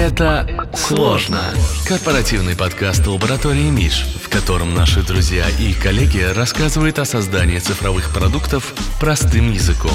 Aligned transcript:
Это 0.00 0.48
сложно. 0.74 1.42
Корпоративный 1.86 2.56
подкаст 2.56 3.06
лаборатории 3.06 3.68
Миш, 3.68 4.06
в 4.24 4.30
котором 4.30 4.74
наши 4.74 5.06
друзья 5.06 5.44
и 5.50 5.74
коллеги 5.74 6.22
рассказывают 6.34 6.98
о 6.98 7.04
создании 7.04 7.58
цифровых 7.58 8.10
продуктов 8.10 8.72
простым 8.98 9.52
языком. 9.52 9.92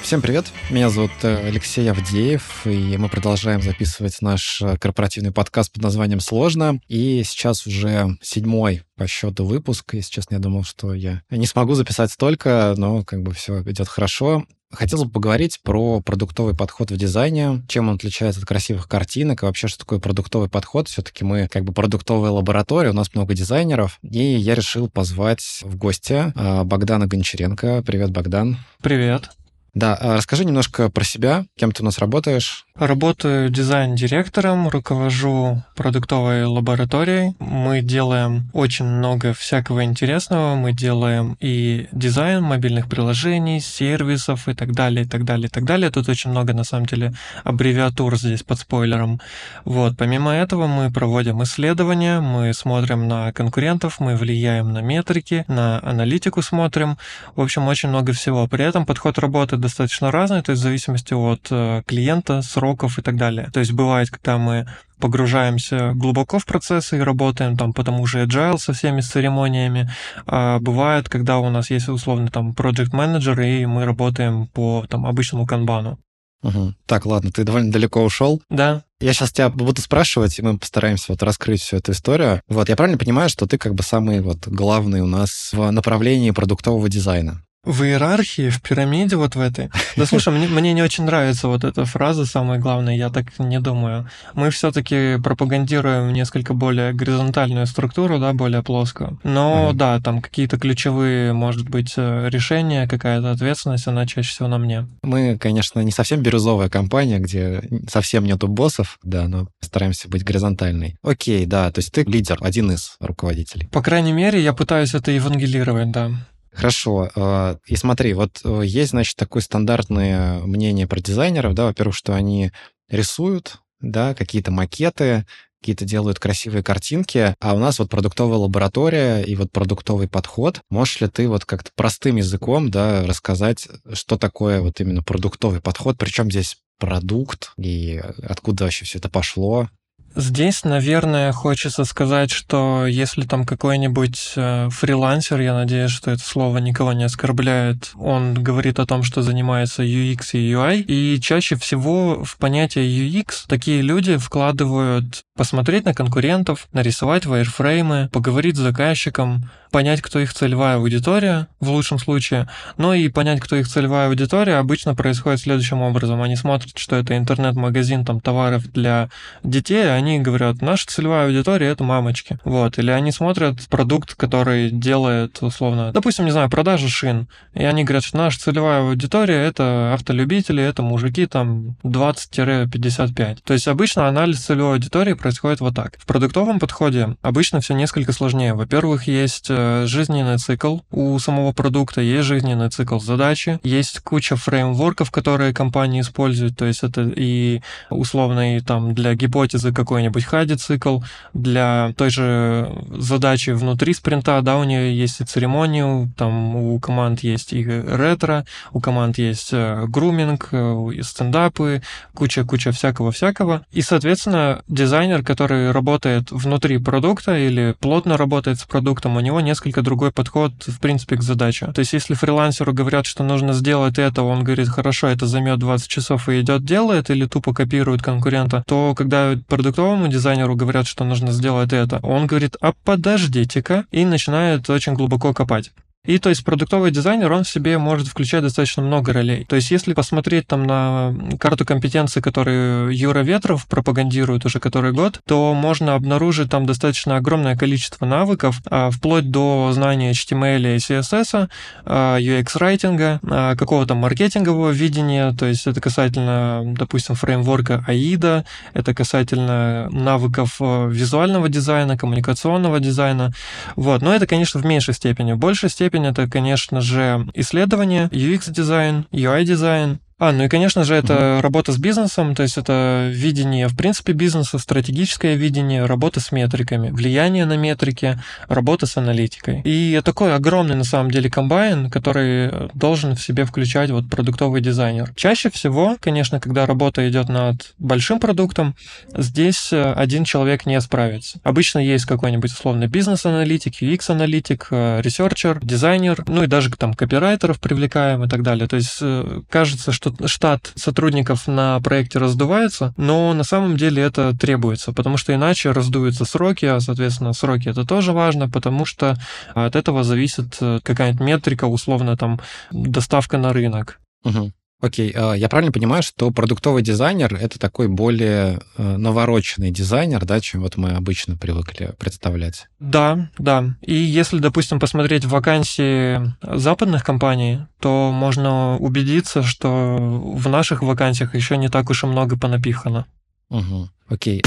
Всем 0.00 0.22
привет, 0.22 0.46
меня 0.70 0.88
зовут 0.88 1.10
э, 1.20 1.46
Алексей 1.48 1.90
Авдеев, 1.90 2.66
и 2.66 2.96
мы 2.96 3.10
продолжаем 3.10 3.60
записывать 3.60 4.22
наш 4.22 4.62
э, 4.62 4.78
корпоративный 4.78 5.32
подкаст 5.32 5.70
под 5.70 5.82
названием 5.82 6.20
«Сложно». 6.20 6.80
И 6.88 7.22
сейчас 7.24 7.66
уже 7.66 8.16
седьмой 8.22 8.84
по 8.96 9.06
счету 9.06 9.44
выпуск. 9.44 9.92
Если 9.92 10.12
честно, 10.12 10.36
я 10.36 10.40
думал, 10.40 10.64
что 10.64 10.94
я 10.94 11.22
не 11.30 11.46
смогу 11.46 11.74
записать 11.74 12.10
столько, 12.10 12.72
но 12.78 13.04
как 13.04 13.22
бы 13.22 13.34
все 13.34 13.62
идет 13.64 13.88
хорошо. 13.88 14.46
Хотелось 14.72 15.04
бы 15.06 15.10
поговорить 15.10 15.60
про 15.62 16.00
продуктовый 16.00 16.54
подход 16.54 16.90
в 16.90 16.96
дизайне, 16.96 17.62
чем 17.68 17.88
он 17.88 17.96
отличается 17.96 18.40
от 18.40 18.46
красивых 18.46 18.88
картинок, 18.88 19.42
и 19.42 19.46
вообще, 19.46 19.68
что 19.68 19.80
такое 19.80 19.98
продуктовый 19.98 20.48
подход. 20.48 20.88
Все-таки 20.88 21.24
мы 21.24 21.48
как 21.48 21.64
бы 21.64 21.72
продуктовая 21.72 22.30
лаборатория, 22.30 22.90
у 22.90 22.94
нас 22.94 23.14
много 23.14 23.34
дизайнеров, 23.34 23.98
и 24.02 24.22
я 24.22 24.54
решил 24.54 24.88
позвать 24.88 25.60
в 25.62 25.76
гости 25.76 26.32
а, 26.34 26.64
Богдана 26.64 27.06
Гончаренко. 27.06 27.82
Привет, 27.84 28.10
Богдан. 28.10 28.58
Привет. 28.80 29.30
Да, 29.74 29.94
а 29.94 30.16
расскажи 30.16 30.44
немножко 30.44 30.90
про 30.90 31.02
себя, 31.02 31.46
кем 31.56 31.72
ты 31.72 31.82
у 31.82 31.86
нас 31.86 31.98
работаешь. 31.98 32.66
Работаю 32.74 33.48
дизайн-директором, 33.48 34.68
руковожу 34.68 35.62
продуктовой 35.76 36.44
лабораторией. 36.44 37.34
Мы 37.38 37.80
делаем 37.80 38.50
очень 38.52 38.84
много 38.84 39.32
всякого 39.32 39.84
интересного. 39.84 40.56
Мы 40.56 40.72
делаем 40.72 41.36
и 41.40 41.88
дизайн 41.92 42.42
мобильных 42.42 42.88
приложений, 42.88 43.60
сервисов 43.60 44.48
и 44.48 44.54
так 44.54 44.72
далее, 44.72 45.06
и 45.06 45.08
так 45.08 45.24
далее, 45.24 45.46
и 45.46 45.50
так 45.50 45.64
далее. 45.64 45.90
Тут 45.90 46.08
очень 46.08 46.30
много, 46.30 46.52
на 46.52 46.64
самом 46.64 46.86
деле, 46.86 47.14
аббревиатур 47.44 48.16
здесь 48.16 48.42
под 48.42 48.58
спойлером. 48.58 49.20
Вот. 49.64 49.96
Помимо 49.96 50.32
этого 50.32 50.66
мы 50.66 50.90
проводим 50.90 51.42
исследования, 51.42 52.20
мы 52.20 52.52
смотрим 52.52 53.08
на 53.08 53.32
конкурентов, 53.32 54.00
мы 54.00 54.16
влияем 54.16 54.72
на 54.72 54.82
метрики, 54.82 55.46
на 55.48 55.80
аналитику 55.82 56.42
смотрим. 56.42 56.98
В 57.36 57.40
общем, 57.40 57.68
очень 57.68 57.88
много 57.88 58.12
всего. 58.12 58.46
При 58.48 58.64
этом 58.64 58.84
подход 58.84 59.18
работы 59.18 59.61
достаточно 59.62 60.10
разный, 60.10 60.42
то 60.42 60.50
есть 60.50 60.60
в 60.60 60.64
зависимости 60.64 61.14
от 61.14 61.46
э, 61.50 61.82
клиента, 61.86 62.42
сроков 62.42 62.98
и 62.98 63.02
так 63.02 63.16
далее. 63.16 63.50
То 63.52 63.60
есть 63.60 63.72
бывает, 63.72 64.10
когда 64.10 64.36
мы 64.36 64.66
погружаемся 64.98 65.92
глубоко 65.94 66.38
в 66.38 66.46
процессы 66.46 66.98
и 66.98 67.00
работаем 67.00 67.56
там 67.56 67.72
по 67.72 67.82
тому 67.82 68.06
же 68.06 68.24
agile 68.24 68.58
со 68.58 68.72
всеми 68.72 69.00
церемониями. 69.00 69.90
А 70.26 70.60
бывает, 70.60 71.08
когда 71.08 71.38
у 71.38 71.50
нас 71.50 71.70
есть 71.70 71.88
условно 71.88 72.28
там 72.28 72.52
project 72.52 72.94
менеджер 72.94 73.40
и 73.40 73.66
мы 73.66 73.84
работаем 73.84 74.46
по 74.46 74.86
там 74.88 75.06
обычному 75.06 75.46
канбану. 75.46 75.98
Угу. 76.42 76.74
Так, 76.86 77.06
ладно, 77.06 77.30
ты 77.30 77.44
довольно 77.44 77.72
далеко 77.72 78.02
ушел. 78.02 78.42
Да. 78.50 78.84
Я 79.00 79.12
сейчас 79.12 79.32
тебя 79.32 79.48
буду 79.48 79.80
спрашивать, 79.80 80.38
и 80.38 80.42
мы 80.42 80.58
постараемся 80.58 81.06
вот 81.08 81.22
раскрыть 81.22 81.60
всю 81.60 81.76
эту 81.76 81.92
историю. 81.92 82.40
Вот, 82.48 82.68
я 82.68 82.76
правильно 82.76 82.98
понимаю, 82.98 83.28
что 83.28 83.46
ты 83.46 83.58
как 83.58 83.74
бы 83.74 83.82
самый 83.82 84.20
вот 84.20 84.46
главный 84.46 85.00
у 85.00 85.06
нас 85.06 85.50
в 85.52 85.70
направлении 85.70 86.30
продуктового 86.30 86.88
дизайна? 86.88 87.42
В 87.64 87.84
иерархии, 87.84 88.50
в 88.50 88.60
пирамиде 88.60 89.14
вот 89.14 89.36
в 89.36 89.40
этой. 89.40 89.70
Да 89.96 90.04
слушай, 90.04 90.32
мне, 90.32 90.48
мне 90.48 90.72
не 90.72 90.82
очень 90.82 91.04
нравится 91.04 91.46
вот 91.46 91.62
эта 91.62 91.84
фраза, 91.84 92.26
самое 92.26 92.60
главное, 92.60 92.96
я 92.96 93.08
так 93.08 93.38
не 93.38 93.60
думаю. 93.60 94.08
Мы 94.34 94.50
все-таки 94.50 95.18
пропагандируем 95.22 96.12
несколько 96.12 96.54
более 96.54 96.92
горизонтальную 96.92 97.68
структуру, 97.68 98.18
да, 98.18 98.32
более 98.32 98.64
плоскую. 98.64 99.20
Но 99.22 99.70
mm-hmm. 99.70 99.74
да, 99.74 100.00
там 100.00 100.20
какие-то 100.20 100.58
ключевые, 100.58 101.32
может 101.34 101.68
быть, 101.68 101.94
э, 101.96 102.28
решения, 102.30 102.88
какая-то 102.88 103.30
ответственность, 103.30 103.86
она 103.86 104.06
чаще 104.06 104.30
всего 104.30 104.48
на 104.48 104.58
мне. 104.58 104.88
Мы, 105.04 105.38
конечно, 105.38 105.78
не 105.80 105.92
совсем 105.92 106.20
бирюзовая 106.20 106.68
компания, 106.68 107.20
где 107.20 107.62
совсем 107.88 108.24
нету 108.24 108.48
боссов, 108.48 108.98
да, 109.04 109.28
но 109.28 109.46
стараемся 109.60 110.08
быть 110.08 110.24
горизонтальной. 110.24 110.96
Окей, 111.04 111.46
да, 111.46 111.70
то 111.70 111.78
есть 111.78 111.92
ты 111.92 112.02
лидер, 112.02 112.38
один 112.40 112.72
из 112.72 112.96
руководителей. 112.98 113.68
По 113.68 113.82
крайней 113.82 114.12
мере, 114.12 114.42
я 114.42 114.52
пытаюсь 114.52 114.94
это 114.94 115.12
евангелировать, 115.12 115.92
да. 115.92 116.10
Хорошо. 116.52 117.10
А, 117.16 117.58
и 117.66 117.76
смотри, 117.76 118.12
вот 118.12 118.40
э, 118.44 118.62
есть, 118.64 118.90
значит, 118.90 119.16
такое 119.16 119.42
стандартное 119.42 120.38
мнение 120.40 120.86
про 120.86 121.00
дизайнеров, 121.00 121.54
да, 121.54 121.64
во-первых, 121.66 121.96
что 121.96 122.14
они 122.14 122.52
рисуют, 122.90 123.58
да, 123.80 124.14
какие-то 124.14 124.50
макеты, 124.50 125.26
какие-то 125.60 125.84
делают 125.84 126.18
красивые 126.18 126.62
картинки, 126.62 127.34
а 127.40 127.54
у 127.54 127.58
нас 127.58 127.78
вот 127.78 127.88
продуктовая 127.88 128.36
лаборатория 128.36 129.22
и 129.22 129.34
вот 129.34 129.50
продуктовый 129.50 130.08
подход. 130.08 130.60
Можешь 130.70 131.00
ли 131.00 131.08
ты 131.08 131.28
вот 131.28 131.44
как-то 131.44 131.70
простым 131.74 132.16
языком, 132.16 132.70
да, 132.70 133.06
рассказать, 133.06 133.68
что 133.94 134.18
такое 134.18 134.60
вот 134.60 134.80
именно 134.80 135.02
продуктовый 135.02 135.60
подход, 135.60 135.96
причем 135.98 136.30
здесь 136.30 136.58
продукт 136.78 137.52
и 137.56 138.02
откуда 138.22 138.64
вообще 138.64 138.84
все 138.84 138.98
это 138.98 139.08
пошло? 139.08 139.68
Здесь, 140.14 140.64
наверное, 140.64 141.32
хочется 141.32 141.84
сказать, 141.84 142.30
что 142.30 142.86
если 142.86 143.22
там 143.22 143.46
какой-нибудь 143.46 144.32
э, 144.36 144.68
фрилансер, 144.70 145.40
я 145.40 145.54
надеюсь, 145.54 145.90
что 145.90 146.10
это 146.10 146.22
слово 146.22 146.58
никого 146.58 146.92
не 146.92 147.04
оскорбляет, 147.04 147.92
он 147.94 148.34
говорит 148.34 148.78
о 148.78 148.86
том, 148.86 149.02
что 149.02 149.22
занимается 149.22 149.82
UX 149.82 150.30
и 150.32 150.52
UI, 150.52 150.82
и 150.82 151.20
чаще 151.20 151.56
всего 151.56 152.24
в 152.24 152.36
понятие 152.36 152.86
UX 152.86 153.44
такие 153.48 153.80
люди 153.80 154.18
вкладывают 154.18 155.22
посмотреть 155.34 155.86
на 155.86 155.94
конкурентов, 155.94 156.68
нарисовать 156.72 157.24
вайрфреймы, 157.24 158.10
поговорить 158.12 158.56
с 158.56 158.60
заказчиком, 158.60 159.50
понять, 159.70 160.02
кто 160.02 160.20
их 160.20 160.32
целевая 160.34 160.76
аудитория 160.76 161.48
в 161.58 161.70
лучшем 161.70 161.98
случае, 161.98 162.48
но 162.76 162.94
и 162.94 163.08
понять, 163.08 163.40
кто 163.40 163.56
их 163.56 163.66
целевая 163.66 164.08
аудитория 164.08 164.56
обычно 164.56 164.94
происходит 164.94 165.40
следующим 165.40 165.80
образом. 165.80 166.22
Они 166.22 166.36
смотрят, 166.36 166.76
что 166.76 166.96
это 166.96 167.16
интернет-магазин 167.16 168.04
там 168.04 168.20
товаров 168.20 168.70
для 168.70 169.08
детей, 169.42 169.90
а 169.90 170.00
они 170.02 170.18
говорят, 170.18 170.60
наша 170.60 170.86
целевая 170.88 171.26
аудитория 171.26 171.68
это 171.68 171.84
мамочки. 171.84 172.38
Вот. 172.44 172.78
Или 172.78 172.90
они 172.90 173.12
смотрят 173.12 173.68
продукт, 173.68 174.14
который 174.14 174.70
делает, 174.70 175.38
условно, 175.42 175.92
допустим, 175.92 176.24
не 176.24 176.32
знаю, 176.32 176.50
продажи 176.50 176.88
шин. 176.88 177.28
И 177.54 177.64
они 177.64 177.84
говорят, 177.84 178.04
что 178.04 178.18
наша 178.18 178.40
целевая 178.40 178.82
аудитория 178.82 179.36
это 179.36 179.94
автолюбители, 179.94 180.62
это 180.62 180.82
мужики 180.82 181.26
там 181.26 181.76
20-55. 181.84 183.38
То 183.44 183.52
есть 183.52 183.68
обычно 183.68 184.08
анализ 184.08 184.40
целевой 184.40 184.74
аудитории 184.74 185.12
происходит 185.14 185.60
вот 185.60 185.74
так. 185.74 185.96
В 185.98 186.06
продуктовом 186.06 186.58
подходе 186.58 187.16
обычно 187.22 187.60
все 187.60 187.74
несколько 187.74 188.12
сложнее. 188.12 188.54
Во-первых, 188.54 189.06
есть 189.06 189.46
э, 189.48 189.84
жизненный 189.86 190.38
цикл 190.38 190.78
у 190.90 191.18
самого 191.18 191.52
продукта, 191.52 192.00
есть 192.00 192.26
жизненный 192.26 192.70
цикл 192.70 192.98
задачи, 192.98 193.60
есть 193.62 194.00
куча 194.00 194.36
фреймворков, 194.36 195.10
которые 195.10 195.54
компании 195.54 196.00
используют, 196.00 196.56
то 196.56 196.64
есть 196.64 196.82
это 196.82 197.02
и 197.02 197.62
условно 197.90 198.56
и 198.56 198.60
там 198.60 198.94
для 198.94 199.14
гипотезы 199.14 199.72
какой 199.72 199.91
какой-нибудь 199.92 200.24
хади-цикл, 200.24 201.00
для 201.34 201.92
той 201.98 202.08
же 202.08 202.72
задачи 202.96 203.50
внутри 203.50 203.92
спринта, 203.92 204.40
да, 204.40 204.56
у 204.56 204.64
нее 204.64 204.96
есть 204.96 205.20
и 205.20 205.24
церемонию, 205.24 206.10
там 206.16 206.56
у 206.56 206.78
команд 206.80 207.20
есть 207.20 207.52
и 207.52 207.62
ретро, 207.62 208.46
у 208.72 208.80
команд 208.80 209.18
есть 209.18 209.50
э, 209.52 209.84
груминг, 209.86 210.48
э, 210.52 210.88
и 210.94 211.02
стендапы, 211.02 211.82
куча-куча 212.14 212.72
всякого-всякого. 212.72 213.66
И, 213.70 213.82
соответственно, 213.82 214.62
дизайнер, 214.66 215.22
который 215.22 215.72
работает 215.72 216.30
внутри 216.30 216.78
продукта 216.78 217.36
или 217.36 217.74
плотно 217.78 218.16
работает 218.16 218.60
с 218.60 218.64
продуктом, 218.64 219.16
у 219.16 219.20
него 219.20 219.42
несколько 219.42 219.82
другой 219.82 220.10
подход, 220.10 220.52
в 220.66 220.80
принципе, 220.80 221.16
к 221.16 221.22
задаче. 221.22 221.66
То 221.66 221.80
есть, 221.80 221.92
если 221.92 222.14
фрилансеру 222.14 222.72
говорят, 222.72 223.04
что 223.04 223.24
нужно 223.24 223.52
сделать 223.52 223.98
это, 223.98 224.22
он 224.22 224.42
говорит, 224.42 224.68
хорошо, 224.68 225.08
это 225.08 225.26
займет 225.26 225.58
20 225.58 225.86
часов 225.86 226.30
и 226.30 226.40
идет, 226.40 226.64
делает, 226.64 227.10
или 227.10 227.26
тупо 227.26 227.52
копирует 227.52 228.02
конкурента, 228.02 228.64
то 228.66 228.94
когда 228.96 229.34
продуктовый 229.48 229.81
продуктовому 229.82 230.08
дизайнеру 230.08 230.54
говорят, 230.54 230.86
что 230.86 231.04
нужно 231.04 231.32
сделать 231.32 231.72
это, 231.72 231.98
он 232.04 232.26
говорит, 232.28 232.56
а 232.60 232.72
подождите-ка, 232.84 233.84
и 233.90 234.04
начинает 234.04 234.70
очень 234.70 234.94
глубоко 234.94 235.34
копать. 235.34 235.72
И 236.04 236.18
то 236.18 236.30
есть 236.30 236.44
продуктовый 236.44 236.90
дизайнер, 236.90 237.30
он 237.30 237.44
в 237.44 237.48
себе 237.48 237.78
может 237.78 238.08
включать 238.08 238.42
достаточно 238.42 238.82
много 238.82 239.12
ролей. 239.12 239.44
То 239.48 239.54
есть 239.54 239.70
если 239.70 239.94
посмотреть 239.94 240.48
там 240.48 240.64
на 240.64 241.14
карту 241.38 241.64
компетенций, 241.64 242.20
которую 242.20 242.90
Юра 242.90 243.20
Ветров 243.20 243.68
пропагандирует 243.68 244.44
уже 244.44 244.58
который 244.58 244.92
год, 244.92 245.20
то 245.26 245.54
можно 245.54 245.94
обнаружить 245.94 246.50
там 246.50 246.66
достаточно 246.66 247.14
огромное 247.18 247.56
количество 247.56 248.04
навыков, 248.04 248.60
а, 248.68 248.90
вплоть 248.90 249.30
до 249.30 249.70
знания 249.72 250.10
HTML 250.10 250.74
и 250.74 250.78
CSS, 250.78 251.48
а, 251.84 252.18
UX-райтинга, 252.18 253.20
а, 253.22 253.54
какого-то 253.54 253.94
маркетингового 253.94 254.70
видения, 254.70 255.32
то 255.34 255.46
есть 255.46 255.68
это 255.68 255.80
касательно, 255.80 256.64
допустим, 256.76 257.14
фреймворка 257.14 257.84
AIDA, 257.86 258.44
это 258.74 258.92
касательно 258.92 259.88
навыков 259.92 260.56
визуального 260.58 261.48
дизайна, 261.48 261.96
коммуникационного 261.96 262.80
дизайна. 262.80 263.30
Вот. 263.76 264.02
Но 264.02 264.12
это, 264.12 264.26
конечно, 264.26 264.58
в 264.58 264.66
меньшей 264.66 264.94
степени. 264.94 265.34
В 265.34 265.38
большей 265.38 265.70
степени 265.70 265.91
степень 265.92 266.06
это, 266.06 266.26
конечно 266.26 266.80
же, 266.80 267.26
исследование, 267.34 268.08
UX-дизайн, 268.10 269.06
UI-дизайн, 269.12 269.98
А, 270.22 270.30
ну 270.30 270.44
и, 270.44 270.48
конечно 270.48 270.84
же, 270.84 270.94
это 270.94 271.14
mm-hmm. 271.14 271.40
работа 271.40 271.72
с 271.72 271.78
бизнесом, 271.78 272.36
то 272.36 272.44
есть 272.44 272.56
это 272.56 273.08
видение, 273.10 273.66
в 273.66 273.76
принципе, 273.76 274.12
бизнеса, 274.12 274.58
стратегическое 274.58 275.34
видение, 275.34 275.84
работа 275.84 276.20
с 276.20 276.30
метриками, 276.30 276.90
влияние 276.90 277.44
на 277.44 277.56
метрики, 277.56 278.20
работа 278.46 278.86
с 278.86 278.96
аналитикой. 278.96 279.62
И 279.64 280.00
такой 280.04 280.32
огромный, 280.32 280.76
на 280.76 280.84
самом 280.84 281.10
деле, 281.10 281.28
комбайн, 281.28 281.90
который 281.90 282.70
должен 282.72 283.16
в 283.16 283.20
себе 283.20 283.44
включать 283.44 283.90
вот 283.90 284.08
продуктовый 284.08 284.60
дизайнер. 284.60 285.12
Чаще 285.16 285.50
всего, 285.50 285.96
конечно, 285.98 286.38
когда 286.38 286.66
работа 286.66 287.08
идет 287.10 287.28
над 287.28 287.74
большим 287.80 288.20
продуктом, 288.20 288.76
здесь 289.16 289.72
один 289.72 290.22
человек 290.22 290.66
не 290.66 290.80
справится. 290.80 291.40
Обычно 291.42 291.80
есть 291.80 292.04
какой-нибудь 292.04 292.52
условно 292.52 292.86
бизнес-аналитик, 292.86 293.82
UX-аналитик, 293.82 294.68
researcher, 294.70 295.58
дизайнер, 295.64 296.22
ну 296.28 296.44
и 296.44 296.46
даже 296.46 296.70
там 296.70 296.94
копирайтеров 296.94 297.58
привлекаем 297.58 298.22
и 298.22 298.28
так 298.28 298.44
далее. 298.44 298.68
То 298.68 298.76
есть 298.76 298.98
э, 299.00 299.40
кажется, 299.50 299.90
что 299.90 300.11
штат 300.26 300.72
сотрудников 300.74 301.46
на 301.46 301.80
проекте 301.80 302.18
раздувается, 302.18 302.94
но 302.96 303.32
на 303.34 303.44
самом 303.44 303.76
деле 303.76 304.02
это 304.02 304.36
требуется, 304.36 304.92
потому 304.92 305.16
что 305.16 305.34
иначе 305.34 305.72
раздуются 305.72 306.24
сроки, 306.24 306.64
а, 306.66 306.80
соответственно, 306.80 307.32
сроки 307.32 307.68
это 307.68 307.84
тоже 307.84 308.12
важно, 308.12 308.48
потому 308.48 308.84
что 308.84 309.16
от 309.54 309.76
этого 309.76 310.04
зависит 310.04 310.56
э, 310.60 310.80
какая-нибудь 310.82 311.20
метрика, 311.26 311.66
условно, 311.66 312.16
там, 312.16 312.40
доставка 312.70 313.38
на 313.38 313.52
рынок. 313.52 314.00
Угу. 314.24 314.52
Окей, 314.82 315.12
а, 315.14 315.34
я 315.34 315.48
правильно 315.48 315.70
понимаю, 315.70 316.02
что 316.02 316.32
продуктовый 316.32 316.82
дизайнер— 316.82 317.32
это 317.40 317.56
такой 317.60 317.86
более 317.86 318.60
э, 318.76 318.96
навороченный 318.96 319.70
дизайнер, 319.70 320.24
да, 320.24 320.40
чем 320.40 320.62
вот 320.62 320.76
мы 320.76 320.90
обычно 320.90 321.36
привыкли 321.36 321.94
представлять? 322.00 322.66
Да, 322.80 323.30
да. 323.38 323.76
И 323.80 323.94
если, 323.94 324.40
допустим, 324.40 324.80
посмотреть 324.80 325.24
вакансии 325.24 326.20
западных 326.42 327.04
компаний, 327.04 327.60
то 327.78 328.10
можно 328.12 328.76
убедиться, 328.78 329.44
что 329.44 329.98
в 329.98 330.48
наших 330.48 330.82
вакансиях 330.82 331.36
еще 331.36 331.56
не 331.56 331.68
так 331.68 331.88
уж 331.88 332.02
и 332.02 332.08
много 332.08 332.36
понапихано. 332.36 333.06
Угу. 333.50 333.88
Окей. 334.08 334.42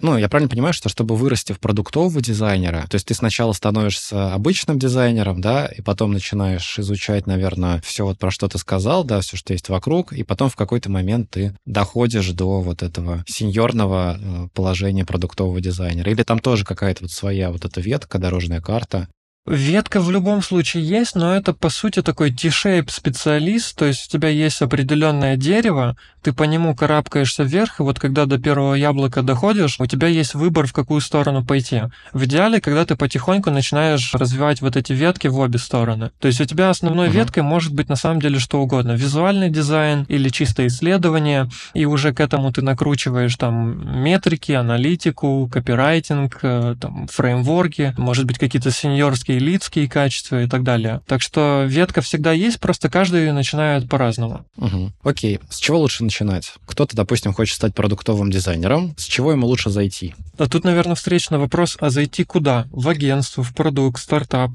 Ну, 0.00 0.18
я 0.18 0.28
правильно 0.28 0.48
понимаю, 0.48 0.74
что 0.74 0.88
чтобы 0.88 1.16
вырасти 1.16 1.52
в 1.52 1.60
продуктового 1.60 2.20
дизайнера, 2.20 2.86
то 2.88 2.96
есть 2.96 3.06
ты 3.06 3.14
сначала 3.14 3.52
становишься 3.52 4.34
обычным 4.34 4.78
дизайнером, 4.78 5.40
да, 5.40 5.66
и 5.66 5.80
потом 5.80 6.12
начинаешь 6.12 6.78
изучать, 6.78 7.26
наверное, 7.26 7.80
все 7.82 8.04
вот 8.04 8.18
про 8.18 8.30
что 8.30 8.48
ты 8.48 8.58
сказал, 8.58 9.04
да, 9.04 9.20
все, 9.20 9.36
что 9.36 9.52
есть 9.52 9.68
вокруг, 9.68 10.12
и 10.12 10.22
потом 10.22 10.50
в 10.50 10.56
какой-то 10.56 10.90
момент 10.90 11.30
ты 11.30 11.56
доходишь 11.64 12.30
до 12.30 12.60
вот 12.60 12.82
этого 12.82 13.24
сеньорного 13.26 14.18
э, 14.18 14.48
положения 14.54 15.04
продуктового 15.04 15.60
дизайнера. 15.60 16.10
Или 16.10 16.22
там 16.22 16.38
тоже 16.38 16.64
какая-то 16.64 17.04
вот 17.04 17.10
своя 17.10 17.50
вот 17.50 17.64
эта 17.64 17.80
ветка, 17.80 18.18
дорожная 18.18 18.60
карта, 18.60 19.08
Ветка 19.46 20.00
в 20.00 20.10
любом 20.10 20.42
случае 20.42 20.84
есть, 20.84 21.14
но 21.14 21.34
это 21.34 21.52
по 21.52 21.70
сути 21.70 22.02
такой 22.02 22.32
T-shape 22.32 22.90
специалист, 22.90 23.76
то 23.76 23.84
есть 23.84 24.08
у 24.08 24.10
тебя 24.10 24.28
есть 24.28 24.60
определенное 24.60 25.36
дерево, 25.36 25.96
ты 26.22 26.32
по 26.32 26.42
нему 26.42 26.74
карабкаешься 26.74 27.44
вверх, 27.44 27.78
и 27.78 27.84
вот 27.84 28.00
когда 28.00 28.26
до 28.26 28.38
первого 28.38 28.74
яблока 28.74 29.22
доходишь, 29.22 29.78
у 29.78 29.86
тебя 29.86 30.08
есть 30.08 30.34
выбор, 30.34 30.66
в 30.66 30.72
какую 30.72 31.00
сторону 31.00 31.44
пойти. 31.44 31.82
В 32.12 32.24
идеале, 32.24 32.60
когда 32.60 32.84
ты 32.84 32.96
потихоньку 32.96 33.50
начинаешь 33.52 34.12
развивать 34.12 34.60
вот 34.60 34.74
эти 34.76 34.92
ветки 34.92 35.28
в 35.28 35.38
обе 35.38 35.60
стороны. 35.60 36.10
То 36.18 36.26
есть 36.26 36.40
у 36.40 36.44
тебя 36.44 36.70
основной 36.70 37.06
uh-huh. 37.06 37.12
веткой 37.12 37.44
может 37.44 37.72
быть 37.72 37.88
на 37.88 37.94
самом 37.94 38.20
деле 38.20 38.40
что 38.40 38.60
угодно. 38.60 38.92
Визуальный 38.96 39.50
дизайн 39.50 40.04
или 40.08 40.28
чисто 40.28 40.66
исследование, 40.66 41.48
и 41.74 41.84
уже 41.84 42.12
к 42.12 42.18
этому 42.18 42.52
ты 42.52 42.62
накручиваешь 42.62 43.36
там 43.36 44.02
метрики, 44.02 44.50
аналитику, 44.50 45.48
копирайтинг, 45.52 46.40
э, 46.42 46.74
там, 46.80 47.06
фреймворки, 47.06 47.94
может 47.96 48.24
быть 48.24 48.38
какие-то 48.38 48.72
сеньорские 48.72 49.35
и 49.36 49.38
лидские 49.38 49.88
качества 49.88 50.42
и 50.42 50.48
так 50.48 50.62
далее. 50.62 51.02
Так 51.06 51.22
что 51.22 51.64
ветка 51.66 52.00
всегда 52.00 52.32
есть, 52.32 52.60
просто 52.60 52.88
каждый 52.88 53.30
начинает 53.32 53.88
по-разному. 53.88 54.44
Угу. 54.56 54.92
Окей. 55.02 55.40
С 55.50 55.58
чего 55.58 55.78
лучше 55.78 56.04
начинать? 56.04 56.52
Кто-то, 56.66 56.96
допустим, 56.96 57.32
хочет 57.32 57.56
стать 57.56 57.74
продуктовым 57.74 58.30
дизайнером. 58.30 58.94
С 58.96 59.04
чего 59.04 59.32
ему 59.32 59.46
лучше 59.46 59.70
зайти? 59.70 60.14
А 60.38 60.46
тут, 60.46 60.64
наверное, 60.64 60.94
встречный 60.94 61.38
вопрос, 61.38 61.76
а 61.80 61.90
зайти 61.90 62.24
куда? 62.24 62.66
В 62.70 62.88
агентство, 62.88 63.42
в 63.42 63.54
продукт, 63.54 64.00
стартап? 64.00 64.52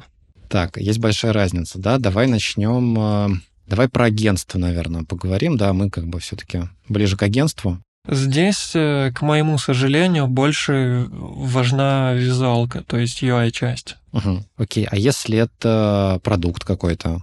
Так, 0.49 0.77
есть 0.77 0.99
большая 0.99 1.33
разница, 1.33 1.79
да? 1.79 1.97
Давай 1.97 2.27
начнем... 2.27 2.97
Э, 2.99 3.29
давай 3.67 3.87
про 3.87 4.05
агентство, 4.05 4.59
наверное, 4.59 5.03
поговорим. 5.03 5.57
Да, 5.57 5.71
мы 5.73 5.89
как 5.89 6.07
бы 6.07 6.19
все-таки 6.19 6.63
ближе 6.89 7.15
к 7.15 7.23
агентству. 7.23 7.81
Здесь, 8.07 8.71
э, 8.73 9.11
к 9.13 9.21
моему 9.21 9.57
сожалению, 9.57 10.27
больше 10.27 11.07
важна 11.11 12.13
визуалка, 12.13 12.83
то 12.83 12.97
есть 12.97 13.21
UI-часть. 13.21 13.97
Угу. 14.11 14.43
Окей, 14.57 14.87
а 14.89 14.97
если 14.97 15.37
это 15.37 16.19
продукт 16.23 16.63
какой-то? 16.63 17.21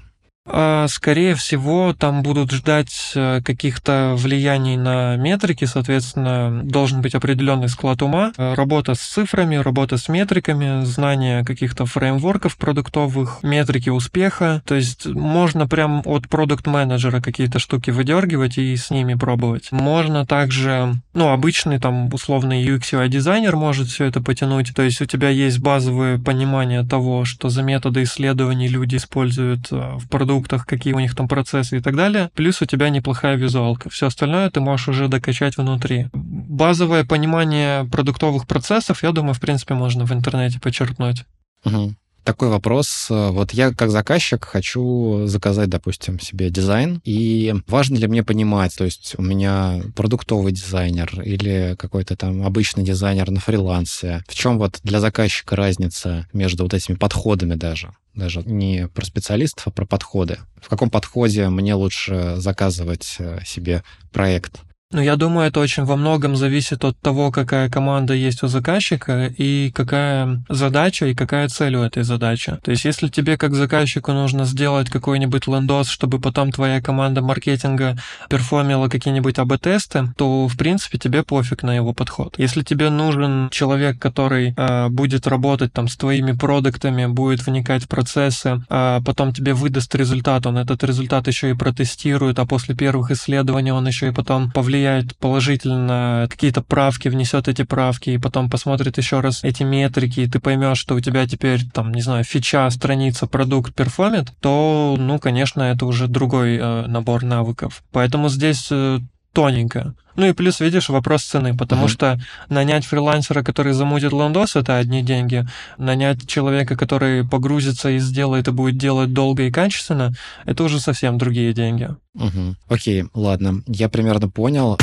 А, 0.51 0.87
скорее 0.89 1.35
всего, 1.35 1.95
там 1.97 2.23
будут 2.23 2.51
ждать 2.51 3.13
э, 3.15 3.41
каких-то 3.45 4.15
влияний 4.17 4.77
на 4.77 5.17
метрики, 5.17 5.67
соответственно, 5.67 6.63
должен 6.65 7.03
быть 7.03 7.15
определенный 7.15 7.69
склад 7.69 8.03
ума, 8.03 8.33
э, 8.37 8.55
работа 8.55 8.95
с 8.95 9.01
цифрами, 9.01 9.57
работа 9.57 9.99
с 9.99 10.09
метриками, 10.09 10.85
знание 10.85 11.45
каких-то 11.45 11.85
фреймворков 11.85 12.57
продуктовых, 12.57 13.43
метрики 13.43 13.91
успеха. 13.91 14.63
То 14.65 14.75
есть 14.75 15.07
можно 15.07 15.69
прям 15.69 16.03
от 16.05 16.29
продукт-менеджера 16.29 17.21
какие-то 17.21 17.59
штуки 17.59 17.91
выдергивать 17.91 18.57
и 18.59 18.75
с 18.75 18.91
ними 18.91 19.15
пробовать. 19.15 19.71
Можно 19.71 20.25
также, 20.25 20.95
ну, 21.13 21.29
обычный 21.29 21.79
там 21.79 22.13
условный 22.13 22.65
UX 22.65 22.93
UI 22.93 23.09
дизайнер 23.09 23.57
может 23.57 23.89
все 23.89 24.07
это 24.07 24.23
потянуть. 24.23 24.75
То 24.75 24.83
есть 24.83 25.03
у 25.03 25.05
тебя 25.05 25.29
есть 25.29 25.59
базовое 25.61 26.19
понимание 26.19 26.85
того, 26.85 27.25
что 27.25 27.51
за 27.51 27.63
методы 27.63 28.05
исследований 28.05 28.69
люди 28.69 28.97
используют 28.97 29.69
э, 29.71 29.97
в 29.97 30.09
продукте 30.09 30.38
продуктах, 30.39 30.67
какие 30.67 30.95
у 30.95 31.01
них 31.01 31.15
там 31.15 31.29
процессы 31.29 31.79
и 31.79 31.81
так 31.81 31.97
далее. 31.97 32.31
Плюс 32.35 32.63
у 32.63 32.67
тебя 32.67 32.89
неплохая 32.91 33.37
визуалка. 33.37 33.91
Все 33.91 34.07
остальное 34.07 34.51
ты 34.51 34.61
можешь 34.61 34.89
уже 34.89 35.09
докачать 35.09 35.57
внутри. 35.57 36.09
Базовое 36.13 37.05
понимание 37.05 37.85
продуктовых 37.85 38.47
процессов, 38.47 39.03
я 39.03 39.13
думаю, 39.13 39.35
в 39.35 39.41
принципе, 39.41 39.75
можно 39.75 40.05
в 40.05 40.13
интернете 40.13 40.61
почерпнуть. 40.61 41.25
Угу 41.65 41.95
такой 42.29 42.49
вопрос. 42.51 43.07
Вот 43.09 43.53
я 43.53 43.73
как 43.73 43.91
заказчик 43.91 44.45
хочу 44.45 45.23
заказать, 45.25 45.71
допустим, 45.71 46.21
себе 46.21 46.51
дизайн, 46.51 47.01
и 47.03 47.55
важно 47.67 47.97
ли 47.97 48.07
мне 48.07 48.23
понимать, 48.23 48.77
то 48.77 48.85
есть 48.85 49.15
у 49.17 49.23
меня 49.23 49.81
продуктовый 49.97 50.53
дизайнер 50.53 51.23
или 51.23 51.75
какой-то 51.79 52.17
там 52.17 52.45
обычный 52.45 52.85
дизайнер 52.85 53.31
на 53.31 53.41
фрилансе. 53.41 54.23
В 54.29 54.35
чем 54.35 54.59
вот 54.59 54.81
для 54.83 55.01
заказчика 55.01 55.57
разница 55.57 56.29
между 56.35 56.65
вот 56.65 56.75
этими 56.75 56.97
подходами 56.97 57.55
даже? 57.55 57.95
даже 58.15 58.43
не 58.43 58.89
про 58.89 59.05
специалистов, 59.05 59.69
а 59.69 59.71
про 59.71 59.87
подходы. 59.87 60.39
В 60.61 60.69
каком 60.69 60.91
подходе 60.91 61.49
мне 61.49 61.75
лучше 61.75 62.35
заказывать 62.39 63.15
э, 63.21 63.39
себе 63.47 63.85
проект? 64.13 64.61
Ну, 64.91 65.03
я 65.03 65.17
думаю, 65.17 65.49
это 65.49 65.61
очень 65.61 65.85
во 65.85 65.97
многом 65.97 66.35
зависит 66.35 66.83
от 66.83 66.99
того, 66.99 67.31
какая 67.31 67.69
команда 67.69 68.15
есть 68.15 68.43
у 68.43 68.47
заказчика 68.47 69.27
и 69.27 69.71
какая 69.71 70.43
задача 70.49 71.05
и 71.05 71.15
какая 71.15 71.49
цель 71.49 71.77
у 71.77 71.83
этой 71.83 72.05
задачи. 72.05 72.57
То 72.63 72.71
есть, 72.71 72.87
если 72.87 73.09
тебе 73.09 73.37
как 73.37 73.55
заказчику 73.55 74.13
нужно 74.13 74.47
сделать 74.47 74.89
какой-нибудь 74.89 75.47
лендос, 75.47 75.91
чтобы 75.91 76.19
потом 76.19 76.53
твоя 76.53 76.81
команда 76.81 77.21
маркетинга 77.21 77.99
перформила 78.31 78.89
какие-нибудь 78.89 79.39
AB-тесты, 79.39 80.15
то, 80.17 80.49
в 80.49 80.57
принципе, 80.57 80.97
тебе 80.97 81.23
пофиг 81.23 81.63
на 81.65 81.77
его 81.77 81.93
подход. 81.93 82.37
Если 82.39 82.63
тебе 82.63 82.89
нужен 82.89 83.51
человек, 83.51 83.99
который 83.99 84.55
э, 84.57 84.89
будет 84.89 85.27
работать 85.27 85.71
там 85.71 85.89
с 85.89 85.99
твоими 85.99 86.33
продуктами, 86.33 87.05
будет 87.05 87.47
вникать 87.47 87.85
в 87.85 87.89
процессы, 87.89 88.63
а 88.71 89.03
потом 89.03 89.35
тебе 89.35 89.53
выдаст 89.53 89.95
результат, 89.95 90.47
он 90.47 90.57
этот 90.57 90.83
результат 90.83 91.29
еще 91.29 91.51
и 91.51 91.55
протестирует, 91.55 92.39
а 92.39 92.47
после 92.47 92.75
первых 92.75 93.11
исследований 93.11 93.71
он 93.71 93.87
еще 93.87 94.09
и 94.09 94.13
потом 94.13 94.51
повлияет 94.51 94.78
повлияет 94.79 95.17
положительно, 95.17 96.27
какие-то 96.31 96.63
правки, 96.63 97.09
внесет 97.09 97.49
эти 97.49 97.63
правки, 97.65 98.11
и 98.11 98.19
потом 98.19 98.49
посмотрит 98.49 98.97
еще 98.97 99.21
раз 99.21 99.43
эти 99.43 99.65
метрики, 99.65 100.21
и 100.21 100.29
ты 100.29 100.39
поймешь, 100.39 100.79
что 100.79 100.95
у 100.95 101.01
тебя 101.01 101.27
теперь, 101.27 101.65
там, 101.73 101.93
не 101.93 102.01
знаю, 102.01 102.23
фича, 102.23 102.71
страница, 102.71 103.27
продукт 103.27 103.75
перформит, 103.75 104.33
то, 104.41 104.95
ну, 104.97 105.19
конечно, 105.19 105.63
это 105.63 105.85
уже 105.85 106.07
другой 106.07 106.59
э, 106.59 106.87
набор 106.87 107.25
навыков. 107.25 107.83
Поэтому 107.91 108.29
здесь 108.29 108.69
э, 108.71 109.01
тоненько. 109.39 109.95
Ну 110.17 110.27
и 110.27 110.33
плюс, 110.33 110.59
видишь, 110.59 110.89
вопрос 110.89 111.23
цены, 111.23 111.57
потому 111.57 111.87
uh-huh. 111.87 111.91
что 111.91 112.21
нанять 112.49 112.85
фрилансера, 112.85 113.45
который 113.45 113.73
замутит 113.73 114.13
ландос, 114.13 114.57
это 114.57 114.79
одни 114.79 115.01
деньги. 115.01 115.47
Нанять 115.77 116.27
человека, 116.27 116.77
который 116.77 117.25
погрузится 117.25 117.89
и 117.91 117.99
сделает 117.99 118.49
и 118.49 118.51
будет 118.51 118.79
делать 118.79 119.13
долго 119.13 119.45
и 119.45 119.53
качественно, 119.53 120.13
это 120.45 120.65
уже 120.65 120.81
совсем 120.81 121.19
другие 121.19 121.53
деньги. 121.53 121.89
Угу. 122.15 122.57
Окей, 122.69 123.05
ладно, 123.15 123.63
я 123.69 123.89
примерно 123.89 124.29
понял. 124.29 124.77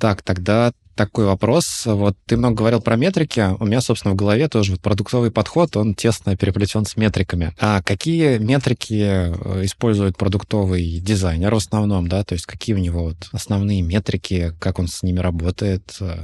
Так, 0.00 0.22
тогда 0.22 0.72
такой 0.94 1.26
вопрос. 1.26 1.82
Вот 1.86 2.16
ты 2.26 2.36
много 2.36 2.56
говорил 2.56 2.80
про 2.80 2.96
метрики. 2.96 3.54
У 3.58 3.66
меня, 3.66 3.80
собственно, 3.80 4.14
в 4.14 4.16
голове 4.16 4.48
тоже 4.48 4.72
вот 4.72 4.80
продуктовый 4.80 5.30
подход, 5.30 5.76
он 5.76 5.94
тесно 5.94 6.36
переплетен 6.36 6.84
с 6.84 6.96
метриками. 6.96 7.54
А 7.58 7.82
какие 7.82 8.38
метрики 8.38 9.02
э, 9.02 9.64
использует 9.64 10.16
продуктовый 10.16 11.00
дизайнер 11.00 11.54
в 11.54 11.58
основном, 11.58 12.08
да? 12.08 12.24
То 12.24 12.34
есть 12.34 12.46
какие 12.46 12.74
у 12.74 12.78
него 12.78 13.04
вот 13.04 13.28
основные 13.32 13.82
метрики, 13.82 14.54
как 14.58 14.78
он 14.78 14.88
с 14.88 15.02
ними 15.02 15.18
работает? 15.18 15.96
Э, 16.00 16.18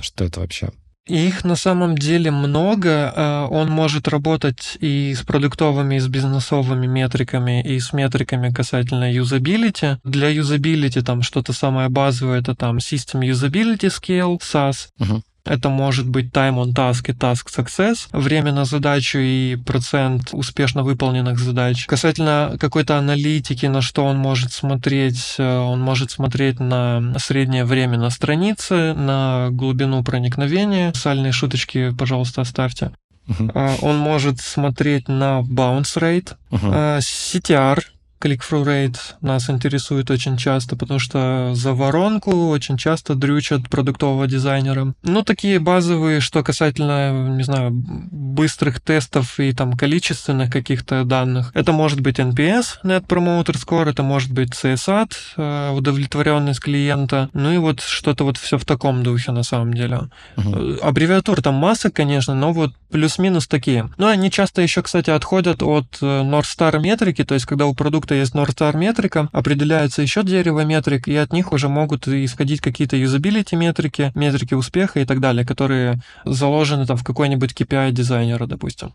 что 0.00 0.24
это 0.24 0.40
вообще? 0.40 0.70
Их 1.06 1.44
на 1.44 1.54
самом 1.56 1.96
деле 1.96 2.30
много. 2.30 3.12
А, 3.14 3.46
он 3.46 3.70
может 3.70 4.08
работать 4.08 4.76
и 4.80 5.14
с 5.14 5.22
продуктовыми, 5.22 5.96
и 5.96 6.00
с 6.00 6.08
бизнесовыми 6.08 6.86
метриками, 6.86 7.62
и 7.62 7.78
с 7.78 7.92
метриками 7.92 8.50
касательно 8.50 9.12
юзабилити. 9.12 9.98
Для 10.02 10.28
юзабилити 10.28 11.02
там 11.02 11.22
что-то 11.22 11.52
самое 11.52 11.88
базовое, 11.88 12.40
это 12.40 12.54
там 12.56 12.78
System 12.78 13.20
Usability 13.22 13.88
Scale, 13.88 14.38
SAS. 14.40 14.88
Uh-huh. 15.00 15.22
Это 15.46 15.68
может 15.68 16.08
быть 16.08 16.26
time 16.26 16.56
on 16.56 16.74
task 16.74 17.08
и 17.08 17.12
task 17.12 17.46
success, 17.56 18.08
время 18.12 18.52
на 18.52 18.64
задачу 18.64 19.18
и 19.18 19.56
процент 19.56 20.30
успешно 20.32 20.82
выполненных 20.82 21.38
задач. 21.38 21.86
Касательно 21.86 22.56
какой-то 22.60 22.98
аналитики, 22.98 23.66
на 23.66 23.80
что 23.80 24.04
он 24.04 24.18
может 24.18 24.52
смотреть, 24.52 25.36
э, 25.38 25.58
он 25.58 25.80
может 25.80 26.10
смотреть 26.10 26.60
на 26.60 27.14
среднее 27.18 27.64
время 27.64 27.98
на 27.98 28.10
странице, 28.10 28.92
на 28.94 29.48
глубину 29.50 30.02
проникновения. 30.02 30.92
Сальные 30.94 31.32
шуточки, 31.32 31.94
пожалуйста, 31.96 32.42
оставьте. 32.42 32.90
Uh-huh. 33.28 33.78
Он 33.82 33.98
может 33.98 34.40
смотреть 34.40 35.08
на 35.08 35.40
bounce 35.40 35.96
rate, 35.98 36.36
uh-huh. 36.50 36.98
CTR, 36.98 37.82
Click-through 38.20 38.64
rate 38.64 38.98
нас 39.20 39.50
интересует 39.50 40.10
очень 40.10 40.36
часто, 40.36 40.76
потому 40.76 40.98
что 40.98 41.52
за 41.54 41.72
воронку 41.72 42.48
очень 42.48 42.76
часто 42.76 43.14
дрючат 43.14 43.68
продуктового 43.68 44.26
дизайнера. 44.26 44.94
Ну, 45.02 45.22
такие 45.22 45.58
базовые, 45.58 46.20
что 46.20 46.42
касательно, 46.42 47.28
не 47.28 47.42
знаю, 47.42 47.70
быстрых 47.72 48.80
тестов 48.80 49.38
и 49.38 49.52
там 49.52 49.74
количественных 49.74 50.50
каких-то 50.50 51.04
данных. 51.04 51.50
Это 51.54 51.72
может 51.72 52.00
быть 52.00 52.18
NPS, 52.18 52.82
Net 52.84 53.06
Promoter 53.06 53.54
Score, 53.54 53.90
это 53.90 54.02
может 54.02 54.32
быть 54.32 54.50
CSAT, 54.50 55.12
э, 55.36 55.70
удовлетворенность 55.70 56.60
клиента. 56.60 57.28
Ну 57.32 57.52
и 57.52 57.58
вот 57.58 57.80
что-то 57.80 58.24
вот 58.24 58.38
все 58.38 58.58
в 58.58 58.64
таком 58.64 59.02
духе 59.02 59.32
на 59.32 59.42
самом 59.42 59.74
деле. 59.74 60.08
Uh-huh. 60.36 60.78
Аббревиатур 60.80 61.42
там 61.42 61.54
масса, 61.54 61.90
конечно, 61.90 62.34
но 62.34 62.52
вот 62.52 62.72
плюс-минус 62.90 63.46
такие. 63.46 63.90
Ну, 63.98 64.06
они 64.06 64.30
часто 64.30 64.62
еще, 64.62 64.82
кстати, 64.82 65.10
отходят 65.10 65.62
от 65.62 65.98
э, 66.00 66.06
North 66.22 66.44
Star 66.44 66.78
метрики, 66.78 67.24
то 67.24 67.34
есть 67.34 67.46
когда 67.46 67.66
у 67.66 67.74
продукта 67.74 68.05
продукта 68.06 68.14
есть 68.14 68.34
North 68.34 68.54
Star 68.54 68.76
метрика, 68.76 69.28
определяется 69.32 70.02
еще 70.02 70.22
дерево 70.22 70.64
метрик, 70.64 71.08
и 71.08 71.16
от 71.16 71.32
них 71.32 71.52
уже 71.52 71.68
могут 71.68 72.06
исходить 72.08 72.60
какие-то 72.60 72.96
юзабилити 72.96 73.56
метрики, 73.56 74.12
метрики 74.14 74.54
успеха 74.54 75.00
и 75.00 75.04
так 75.04 75.20
далее, 75.20 75.44
которые 75.44 76.00
заложены 76.24 76.86
там 76.86 76.96
в 76.96 77.04
какой-нибудь 77.04 77.52
KPI 77.52 77.92
дизайнера, 77.92 78.46
допустим. 78.46 78.92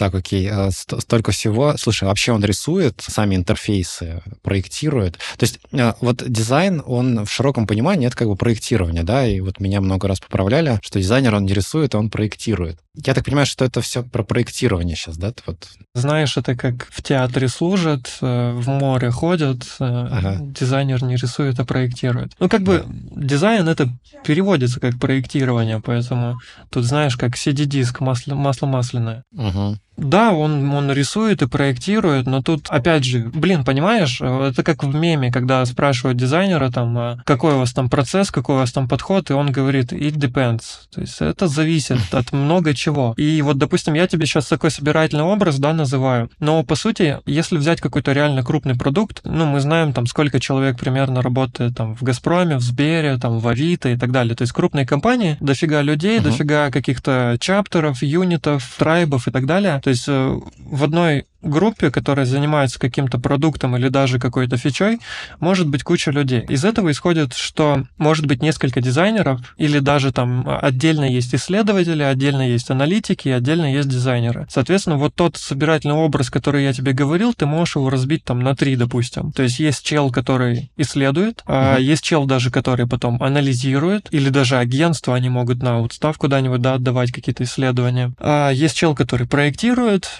Так, 0.00 0.14
окей, 0.14 0.48
а, 0.50 0.70
столько 0.70 1.30
всего. 1.30 1.76
Слушай, 1.76 2.04
вообще 2.04 2.32
он 2.32 2.42
рисует 2.42 3.04
сами 3.06 3.34
интерфейсы, 3.34 4.22
проектирует. 4.40 5.18
То 5.36 5.44
есть 5.44 5.60
а, 5.74 5.94
вот 6.00 6.24
дизайн, 6.26 6.82
он 6.86 7.26
в 7.26 7.30
широком 7.30 7.66
понимании, 7.66 8.06
это 8.06 8.16
как 8.16 8.28
бы 8.28 8.34
проектирование, 8.34 9.02
да, 9.02 9.26
и 9.26 9.40
вот 9.40 9.60
меня 9.60 9.82
много 9.82 10.08
раз 10.08 10.18
поправляли, 10.18 10.78
что 10.82 10.98
дизайнер, 10.98 11.34
он 11.34 11.44
не 11.44 11.52
рисует, 11.52 11.94
а 11.94 11.98
он 11.98 12.08
проектирует. 12.08 12.78
Я 12.94 13.14
так 13.14 13.24
понимаю, 13.24 13.46
что 13.46 13.64
это 13.64 13.82
все 13.82 14.02
про 14.02 14.24
проектирование 14.24 14.96
сейчас, 14.96 15.16
да? 15.16 15.32
Вот. 15.46 15.68
Знаешь, 15.94 16.36
это 16.36 16.56
как 16.56 16.88
в 16.90 17.02
театре 17.02 17.48
служат, 17.48 18.10
э, 18.20 18.52
в 18.52 18.68
море 18.68 19.10
ходят, 19.10 19.62
э, 19.78 19.84
ага. 19.84 20.38
дизайнер 20.40 21.04
не 21.04 21.16
рисует, 21.16 21.60
а 21.60 21.64
проектирует. 21.64 22.32
Ну, 22.40 22.48
как 22.48 22.62
бы 22.62 22.84
да. 22.86 23.22
дизайн 23.22 23.68
это 23.68 23.90
переводится 24.24 24.80
как 24.80 24.98
проектирование, 24.98 25.80
поэтому 25.80 26.40
тут 26.70 26.84
знаешь, 26.84 27.16
как 27.16 27.36
CD-диск, 27.36 28.00
масло, 28.00 28.34
масло 28.34 28.66
масляное. 28.66 29.22
Угу. 29.32 29.78
Да, 30.00 30.32
он, 30.32 30.72
он 30.72 30.90
рисует 30.92 31.42
и 31.42 31.46
проектирует, 31.46 32.26
но 32.26 32.42
тут, 32.42 32.66
опять 32.68 33.04
же, 33.04 33.30
блин, 33.32 33.64
понимаешь, 33.64 34.20
это 34.20 34.62
как 34.62 34.82
в 34.82 34.94
меме, 34.94 35.30
когда 35.30 35.64
спрашивают 35.64 36.18
дизайнера, 36.18 36.70
там, 36.70 36.98
а 36.98 37.18
какой 37.24 37.54
у 37.54 37.58
вас 37.58 37.72
там 37.72 37.90
процесс, 37.90 38.30
какой 38.30 38.56
у 38.56 38.58
вас 38.58 38.72
там 38.72 38.88
подход, 38.88 39.30
и 39.30 39.34
он 39.34 39.52
говорит, 39.52 39.92
it 39.92 40.14
depends. 40.14 40.62
То 40.92 41.00
есть 41.00 41.20
это 41.20 41.48
зависит 41.48 41.98
от 42.12 42.32
много 42.32 42.74
чего. 42.74 43.14
И 43.16 43.42
вот, 43.42 43.58
допустим, 43.58 43.94
я 43.94 44.06
тебе 44.06 44.26
сейчас 44.26 44.46
такой 44.46 44.70
собирательный 44.70 45.24
образ, 45.24 45.58
да, 45.58 45.72
называю, 45.72 46.30
но, 46.38 46.62
по 46.64 46.74
сути, 46.74 47.18
если 47.26 47.56
взять 47.56 47.80
какой-то 47.80 48.12
реально 48.12 48.42
крупный 48.42 48.74
продукт, 48.74 49.20
ну, 49.24 49.44
мы 49.46 49.60
знаем, 49.60 49.92
там, 49.92 50.06
сколько 50.06 50.40
человек 50.40 50.78
примерно 50.78 51.22
работает 51.22 51.76
там 51.76 51.94
в 51.94 52.02
Газпроме, 52.02 52.56
в 52.56 52.62
Сбере, 52.62 53.18
там, 53.18 53.38
в 53.38 53.46
Авито 53.46 53.90
и 53.90 53.96
так 53.96 54.12
далее. 54.12 54.34
То 54.34 54.42
есть 54.42 54.52
крупные 54.52 54.86
компании, 54.86 55.36
дофига 55.40 55.82
людей, 55.82 56.18
uh-huh. 56.18 56.24
дофига 56.24 56.70
каких-то 56.70 57.36
чаптеров, 57.38 58.02
юнитов, 58.02 58.74
трайбов 58.78 59.28
и 59.28 59.30
так 59.30 59.46
далее. 59.46 59.80
То 59.82 59.89
есть 59.90 60.08
э, 60.08 60.40
в 60.58 60.84
одной 60.84 61.26
группе, 61.42 61.90
которая 61.90 62.26
занимается 62.26 62.78
каким-то 62.78 63.18
продуктом 63.18 63.76
или 63.76 63.88
даже 63.88 64.18
какой-то 64.18 64.56
фичой, 64.56 65.00
может 65.38 65.68
быть 65.68 65.82
куча 65.82 66.10
людей. 66.10 66.44
Из 66.48 66.64
этого 66.64 66.90
исходит, 66.90 67.34
что 67.34 67.84
может 67.98 68.26
быть 68.26 68.42
несколько 68.42 68.80
дизайнеров, 68.80 69.40
или 69.56 69.78
даже 69.78 70.12
там 70.12 70.46
отдельно 70.46 71.04
есть 71.04 71.34
исследователи, 71.34 72.02
отдельно 72.02 72.46
есть 72.46 72.70
аналитики, 72.70 73.28
отдельно 73.28 73.72
есть 73.72 73.88
дизайнеры. 73.88 74.46
Соответственно, 74.50 74.96
вот 74.96 75.14
тот 75.14 75.36
собирательный 75.36 75.94
образ, 75.94 76.30
который 76.30 76.64
я 76.64 76.72
тебе 76.72 76.92
говорил, 76.92 77.32
ты 77.32 77.46
можешь 77.46 77.76
его 77.76 77.88
разбить 77.88 78.24
там 78.24 78.40
на 78.40 78.54
три, 78.54 78.76
допустим. 78.76 79.32
То 79.32 79.42
есть 79.42 79.58
есть 79.58 79.84
чел, 79.84 80.10
который 80.10 80.70
исследует, 80.76 81.42
а 81.46 81.78
есть 81.78 82.02
чел 82.02 82.26
даже, 82.26 82.50
который 82.50 82.86
потом 82.86 83.22
анализирует, 83.22 84.08
или 84.10 84.28
даже 84.28 84.58
агентство, 84.58 85.14
они 85.14 85.30
могут 85.30 85.62
на 85.62 85.82
отстав 85.82 86.18
куда-нибудь 86.18 86.60
да, 86.60 86.74
отдавать 86.74 87.12
какие-то 87.12 87.44
исследования. 87.44 88.12
А 88.18 88.50
есть 88.50 88.76
чел, 88.76 88.94
который 88.94 89.26
проектирует, 89.26 89.70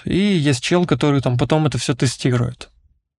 и 0.05 0.17
есть 0.17 0.63
чел, 0.63 0.85
который 0.85 1.21
там 1.21 1.37
потом 1.37 1.65
это 1.65 1.77
все 1.77 1.93
тестирует. 1.95 2.69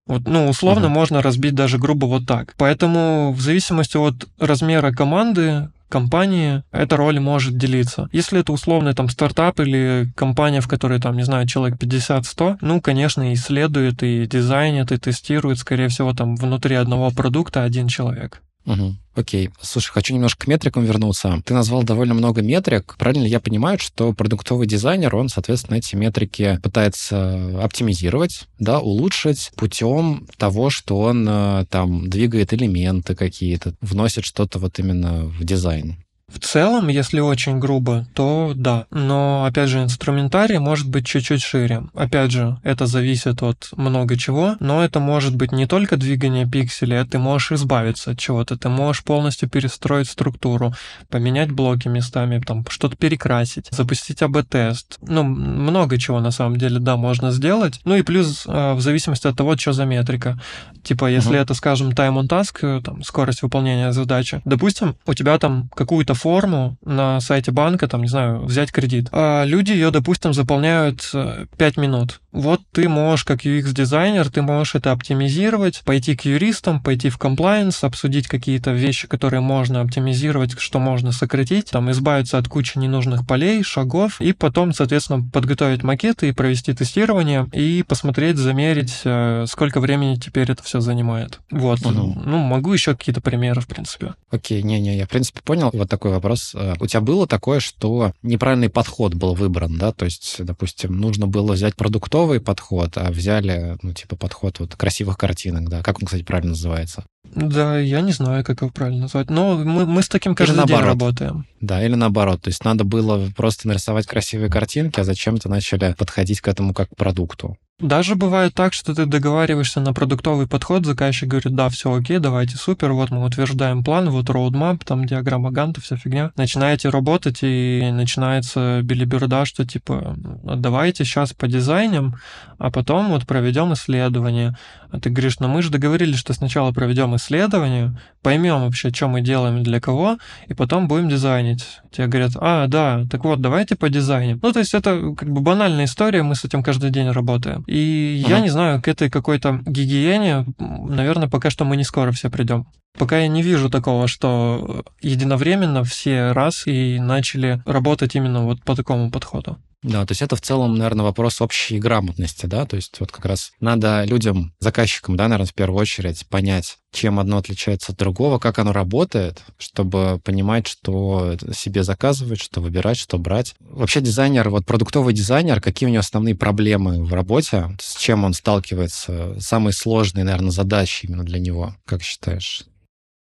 Вот, 0.07 0.23
ну, 0.25 0.47
условно 0.47 0.87
uh-huh. 0.87 0.89
можно 0.89 1.21
разбить 1.21 1.55
даже 1.55 1.77
грубо 1.77 2.05
вот 2.05 2.25
так. 2.25 2.53
Поэтому 2.57 3.33
в 3.33 3.41
зависимости 3.41 3.97
от 3.97 4.27
размера 4.39 4.91
команды, 4.91 5.69
компании 5.89 6.63
эта 6.71 6.97
роль 6.97 7.19
может 7.19 7.57
делиться. 7.57 8.09
Если 8.11 8.39
это 8.39 8.51
условный 8.51 8.93
там 8.93 9.09
стартап 9.09 9.59
или 9.59 10.11
компания, 10.15 10.61
в 10.61 10.67
которой 10.67 10.99
там, 10.99 11.17
не 11.17 11.23
знаю, 11.23 11.45
человек 11.47 11.77
50-100, 11.77 12.57
ну, 12.61 12.81
конечно, 12.81 13.31
исследует 13.33 14.01
и 14.01 14.25
дизайнит, 14.25 14.91
и 14.91 14.97
тестирует, 14.97 15.59
скорее 15.59 15.89
всего, 15.89 16.13
там 16.13 16.35
внутри 16.35 16.75
одного 16.75 17.11
продукта 17.11 17.63
один 17.63 17.87
человек. 17.87 18.41
Угу. 18.65 18.95
Окей. 19.15 19.49
Слушай, 19.61 19.91
хочу 19.91 20.13
немножко 20.13 20.45
к 20.45 20.47
метрикам 20.47 20.85
вернуться. 20.85 21.41
Ты 21.45 21.53
назвал 21.53 21.83
довольно 21.83 22.13
много 22.13 22.41
метрик. 22.41 22.95
Правильно 22.97 23.25
я 23.25 23.39
понимаю, 23.39 23.79
что 23.79 24.13
продуктовый 24.13 24.67
дизайнер, 24.67 25.15
он, 25.15 25.29
соответственно, 25.29 25.77
эти 25.77 25.95
метрики 25.95 26.59
пытается 26.63 27.59
оптимизировать, 27.61 28.47
да, 28.59 28.79
улучшить 28.79 29.51
путем 29.55 30.27
того, 30.37 30.69
что 30.69 30.99
он 30.99 31.27
э, 31.27 31.65
там 31.69 32.09
двигает 32.09 32.53
элементы 32.53 33.15
какие-то, 33.15 33.73
вносит 33.81 34.23
что-то 34.23 34.59
вот 34.59 34.79
именно 34.79 35.25
в 35.25 35.43
дизайн? 35.43 35.97
В 36.33 36.39
целом, 36.39 36.87
если 36.87 37.19
очень 37.19 37.59
грубо, 37.59 38.07
то 38.13 38.53
да. 38.55 38.85
Но, 38.89 39.45
опять 39.45 39.69
же, 39.69 39.83
инструментарий 39.83 40.59
может 40.59 40.89
быть 40.89 41.05
чуть-чуть 41.05 41.41
шире. 41.41 41.83
Опять 41.93 42.31
же, 42.31 42.57
это 42.63 42.85
зависит 42.85 43.43
от 43.43 43.69
много 43.75 44.17
чего, 44.17 44.55
но 44.59 44.83
это 44.83 44.99
может 44.99 45.35
быть 45.35 45.51
не 45.51 45.65
только 45.67 45.97
двигание 45.97 46.47
пикселей, 46.47 47.01
а 47.01 47.05
ты 47.05 47.19
можешь 47.19 47.51
избавиться 47.51 48.11
от 48.11 48.19
чего-то. 48.19 48.57
Ты 48.57 48.69
можешь 48.69 49.03
полностью 49.03 49.49
перестроить 49.49 50.09
структуру, 50.09 50.73
поменять 51.09 51.51
блоки 51.51 51.87
местами, 51.87 52.41
там, 52.45 52.65
что-то 52.69 52.95
перекрасить, 52.95 53.67
запустить 53.71 54.21
АБ-тест. 54.21 54.99
Ну, 55.01 55.23
много 55.23 55.97
чего 55.97 56.19
на 56.19 56.31
самом 56.31 56.57
деле, 56.57 56.79
да, 56.79 56.97
можно 56.97 57.31
сделать. 57.31 57.81
Ну 57.83 57.95
и 57.95 58.03
плюс, 58.03 58.45
э, 58.47 58.73
в 58.73 58.81
зависимости 58.81 59.27
от 59.27 59.35
того, 59.35 59.57
что 59.57 59.73
за 59.73 59.85
метрика. 59.85 60.39
Типа, 60.83 61.05
если 61.05 61.33
uh-huh. 61.33 61.41
это, 61.41 61.53
скажем, 61.53 61.89
time 61.89 62.21
on 62.21 62.27
task, 62.27 62.57
э, 62.61 62.81
там, 62.81 63.03
скорость 63.03 63.41
выполнения 63.43 63.91
задачи. 63.91 64.41
Допустим, 64.45 64.95
у 65.05 65.13
тебя 65.13 65.37
там 65.37 65.69
какую-то 65.75 66.13
форму 66.21 66.77
на 66.85 67.19
сайте 67.19 67.51
банка, 67.51 67.87
там, 67.87 68.01
не 68.01 68.07
знаю, 68.07 68.43
взять 68.43 68.71
кредит. 68.71 69.09
А 69.11 69.43
люди 69.43 69.71
ее, 69.71 69.89
допустим, 69.89 70.33
заполняют 70.33 71.11
5 71.11 71.77
э, 71.77 71.81
минут. 71.81 72.21
Вот 72.31 72.61
ты 72.71 72.87
можешь, 72.87 73.25
как 73.25 73.45
UX-дизайнер, 73.45 74.29
ты 74.29 74.41
можешь 74.41 74.75
это 74.75 74.91
оптимизировать, 74.91 75.81
пойти 75.85 76.15
к 76.15 76.25
юристам, 76.25 76.81
пойти 76.81 77.09
в 77.09 77.17
compliance, 77.17 77.85
обсудить 77.85 78.27
какие-то 78.27 78.71
вещи, 78.71 79.07
которые 79.07 79.41
можно 79.41 79.81
оптимизировать, 79.81 80.57
что 80.57 80.79
можно 80.79 81.11
сократить, 81.11 81.71
там, 81.71 81.91
избавиться 81.91 82.37
от 82.37 82.47
кучи 82.47 82.77
ненужных 82.77 83.27
полей, 83.27 83.63
шагов, 83.63 84.21
и 84.21 84.33
потом, 84.33 84.73
соответственно, 84.73 85.27
подготовить 85.31 85.83
макеты 85.83 86.29
и 86.29 86.31
провести 86.31 86.73
тестирование, 86.73 87.47
и 87.51 87.83
посмотреть, 87.87 88.37
замерить, 88.37 89.01
э, 89.03 89.45
сколько 89.47 89.79
времени 89.79 90.15
теперь 90.15 90.51
это 90.51 90.63
все 90.63 90.79
занимает. 90.79 91.39
Вот. 91.51 91.85
Угу. 91.85 91.91
Ну, 92.25 92.37
могу 92.37 92.73
еще 92.73 92.95
какие-то 92.95 93.21
примеры, 93.21 93.61
в 93.61 93.67
принципе. 93.67 94.13
Окей, 94.29 94.63
не-не, 94.63 94.97
я, 94.97 95.05
в 95.05 95.09
принципе, 95.09 95.41
понял. 95.43 95.69
Вот 95.73 95.89
такой 95.89 96.11
вопрос. 96.11 96.53
Э, 96.55 96.75
у 96.79 96.87
тебя 96.87 97.01
было 97.01 97.27
такое, 97.27 97.59
что 97.59 98.13
неправильный 98.23 98.69
подход 98.69 99.13
был 99.13 99.33
выбран, 99.33 99.77
да? 99.77 99.91
То 99.91 100.05
есть, 100.05 100.37
допустим, 100.39 100.97
нужно 100.97 101.27
было 101.27 101.53
взять 101.53 101.75
продуктовый 102.21 102.39
подход, 102.39 102.97
а 102.97 103.11
взяли, 103.11 103.77
ну, 103.81 103.93
типа, 103.93 104.15
подход 104.15 104.59
вот 104.59 104.75
красивых 104.75 105.17
картинок, 105.17 105.69
да? 105.69 105.81
Как 105.81 105.99
он, 105.99 106.05
кстати, 106.05 106.23
правильно 106.23 106.51
называется? 106.51 107.03
Да, 107.23 107.79
я 107.79 108.01
не 108.01 108.11
знаю, 108.11 108.43
как 108.43 108.61
его 108.61 108.71
правильно 108.71 109.03
назвать. 109.03 109.29
Но 109.29 109.57
мы, 109.57 109.85
мы 109.85 110.01
с 110.01 110.09
таким 110.09 110.35
каждый 110.35 110.59
или 110.59 110.67
день 110.67 110.79
работаем. 110.79 111.45
Да, 111.61 111.83
или 111.83 111.95
наоборот. 111.95 112.41
То 112.41 112.49
есть 112.49 112.65
надо 112.65 112.83
было 112.83 113.29
просто 113.35 113.67
нарисовать 113.67 114.05
красивые 114.07 114.49
картинки, 114.49 114.99
а 114.99 115.03
зачем-то 115.03 115.49
начали 115.49 115.93
подходить 115.97 116.41
к 116.41 116.47
этому 116.47 116.73
как 116.73 116.89
к 116.89 116.95
продукту. 116.95 117.57
Даже 117.81 118.15
бывает 118.15 118.53
так, 118.53 118.73
что 118.73 118.93
ты 118.93 119.07
договариваешься 119.07 119.79
на 119.79 119.91
продуктовый 119.91 120.47
подход, 120.47 120.85
заказчик 120.85 121.27
говорит, 121.27 121.55
да, 121.55 121.67
все 121.69 121.91
окей, 121.91 122.19
давайте 122.19 122.55
супер, 122.55 122.91
вот 122.91 123.09
мы 123.09 123.25
утверждаем 123.25 123.83
план, 123.83 124.11
вот 124.11 124.29
roadmap, 124.29 124.81
там 124.85 125.05
диаграмма 125.05 125.49
Ганта, 125.49 125.81
вся 125.81 125.97
фигня. 125.97 126.31
Начинаете 126.35 126.89
работать, 126.89 127.39
и 127.41 127.89
начинается 127.91 128.81
билиберда, 128.83 129.45
что 129.45 129.65
типа, 129.65 130.15
давайте 130.43 131.05
сейчас 131.05 131.33
по 131.33 131.47
дизайнам, 131.47 132.17
а 132.59 132.69
потом 132.69 133.09
вот 133.09 133.25
проведем 133.25 133.73
исследование. 133.73 134.55
А 134.91 134.99
ты 134.99 135.09
говоришь, 135.09 135.39
ну 135.39 135.47
мы 135.47 135.63
же 135.63 135.71
договорились, 135.71 136.19
что 136.19 136.33
сначала 136.33 136.71
проведем 136.71 137.10
исследование, 137.15 137.99
поймем 138.21 138.61
вообще, 138.61 138.89
что 138.89 139.07
мы 139.07 139.21
делаем 139.21 139.63
для 139.63 139.79
кого, 139.79 140.17
и 140.47 140.53
потом 140.53 140.87
будем 140.87 141.09
дизайнить. 141.09 141.65
Тебе 141.91 142.07
говорят, 142.07 142.31
а, 142.35 142.67
да, 142.67 143.05
так 143.09 143.23
вот, 143.23 143.41
давайте 143.41 143.75
по 143.75 143.89
дизайну. 143.89 144.39
Ну, 144.41 144.51
то 144.51 144.59
есть 144.59 144.73
это 144.73 145.13
как 145.15 145.29
бы 145.31 145.41
банальная 145.41 145.85
история, 145.85 146.23
мы 146.23 146.35
с 146.35 146.45
этим 146.45 146.63
каждый 146.63 146.91
день 146.91 147.09
работаем. 147.09 147.63
И 147.67 148.21
ага. 148.25 148.35
я 148.35 148.39
не 148.41 148.49
знаю, 148.49 148.81
к 148.81 148.87
этой 148.87 149.09
какой-то 149.09 149.61
гигиене, 149.65 150.45
наверное, 150.59 151.29
пока 151.29 151.49
что 151.49 151.65
мы 151.65 151.77
не 151.77 151.83
скоро 151.83 152.11
все 152.11 152.29
придем. 152.29 152.67
Пока 152.97 153.19
я 153.19 153.27
не 153.27 153.41
вижу 153.41 153.69
такого, 153.69 154.07
что 154.07 154.83
единовременно 155.01 155.83
все 155.83 156.33
раз 156.33 156.67
и 156.67 156.99
начали 156.99 157.61
работать 157.65 158.15
именно 158.15 158.43
вот 158.43 158.63
по 158.63 158.75
такому 158.75 159.09
подходу. 159.09 159.57
Да, 159.83 160.05
то 160.05 160.11
есть 160.11 160.21
это 160.21 160.35
в 160.35 160.41
целом, 160.41 160.75
наверное, 160.75 161.03
вопрос 161.05 161.41
общей 161.41 161.79
грамотности, 161.79 162.45
да, 162.45 162.65
то 162.67 162.75
есть 162.75 162.99
вот 162.99 163.11
как 163.11 163.25
раз 163.25 163.51
надо 163.59 164.03
людям, 164.03 164.53
заказчикам, 164.59 165.17
да, 165.17 165.23
наверное, 165.23 165.47
в 165.47 165.55
первую 165.55 165.81
очередь 165.81 166.27
понять, 166.27 166.77
чем 166.91 167.19
одно 167.19 167.37
отличается 167.37 167.91
от 167.91 167.97
другого, 167.97 168.37
как 168.37 168.59
оно 168.59 168.73
работает, 168.73 169.41
чтобы 169.57 170.21
понимать, 170.23 170.67
что 170.67 171.35
себе 171.51 171.83
заказывать, 171.83 172.39
что 172.39 172.61
выбирать, 172.61 172.97
что 172.97 173.17
брать. 173.17 173.55
Вообще 173.59 174.01
дизайнер, 174.01 174.49
вот 174.51 174.67
продуктовый 174.67 175.15
дизайнер, 175.15 175.59
какие 175.59 175.87
у 175.87 175.91
него 175.91 176.01
основные 176.01 176.35
проблемы 176.35 177.03
в 177.03 177.11
работе, 177.13 177.75
с 177.81 177.97
чем 177.97 178.23
он 178.23 178.33
сталкивается, 178.33 179.39
самые 179.39 179.73
сложные, 179.73 180.25
наверное, 180.25 180.51
задачи 180.51 181.07
именно 181.07 181.23
для 181.23 181.39
него, 181.39 181.75
как 181.85 182.03
считаешь? 182.03 182.65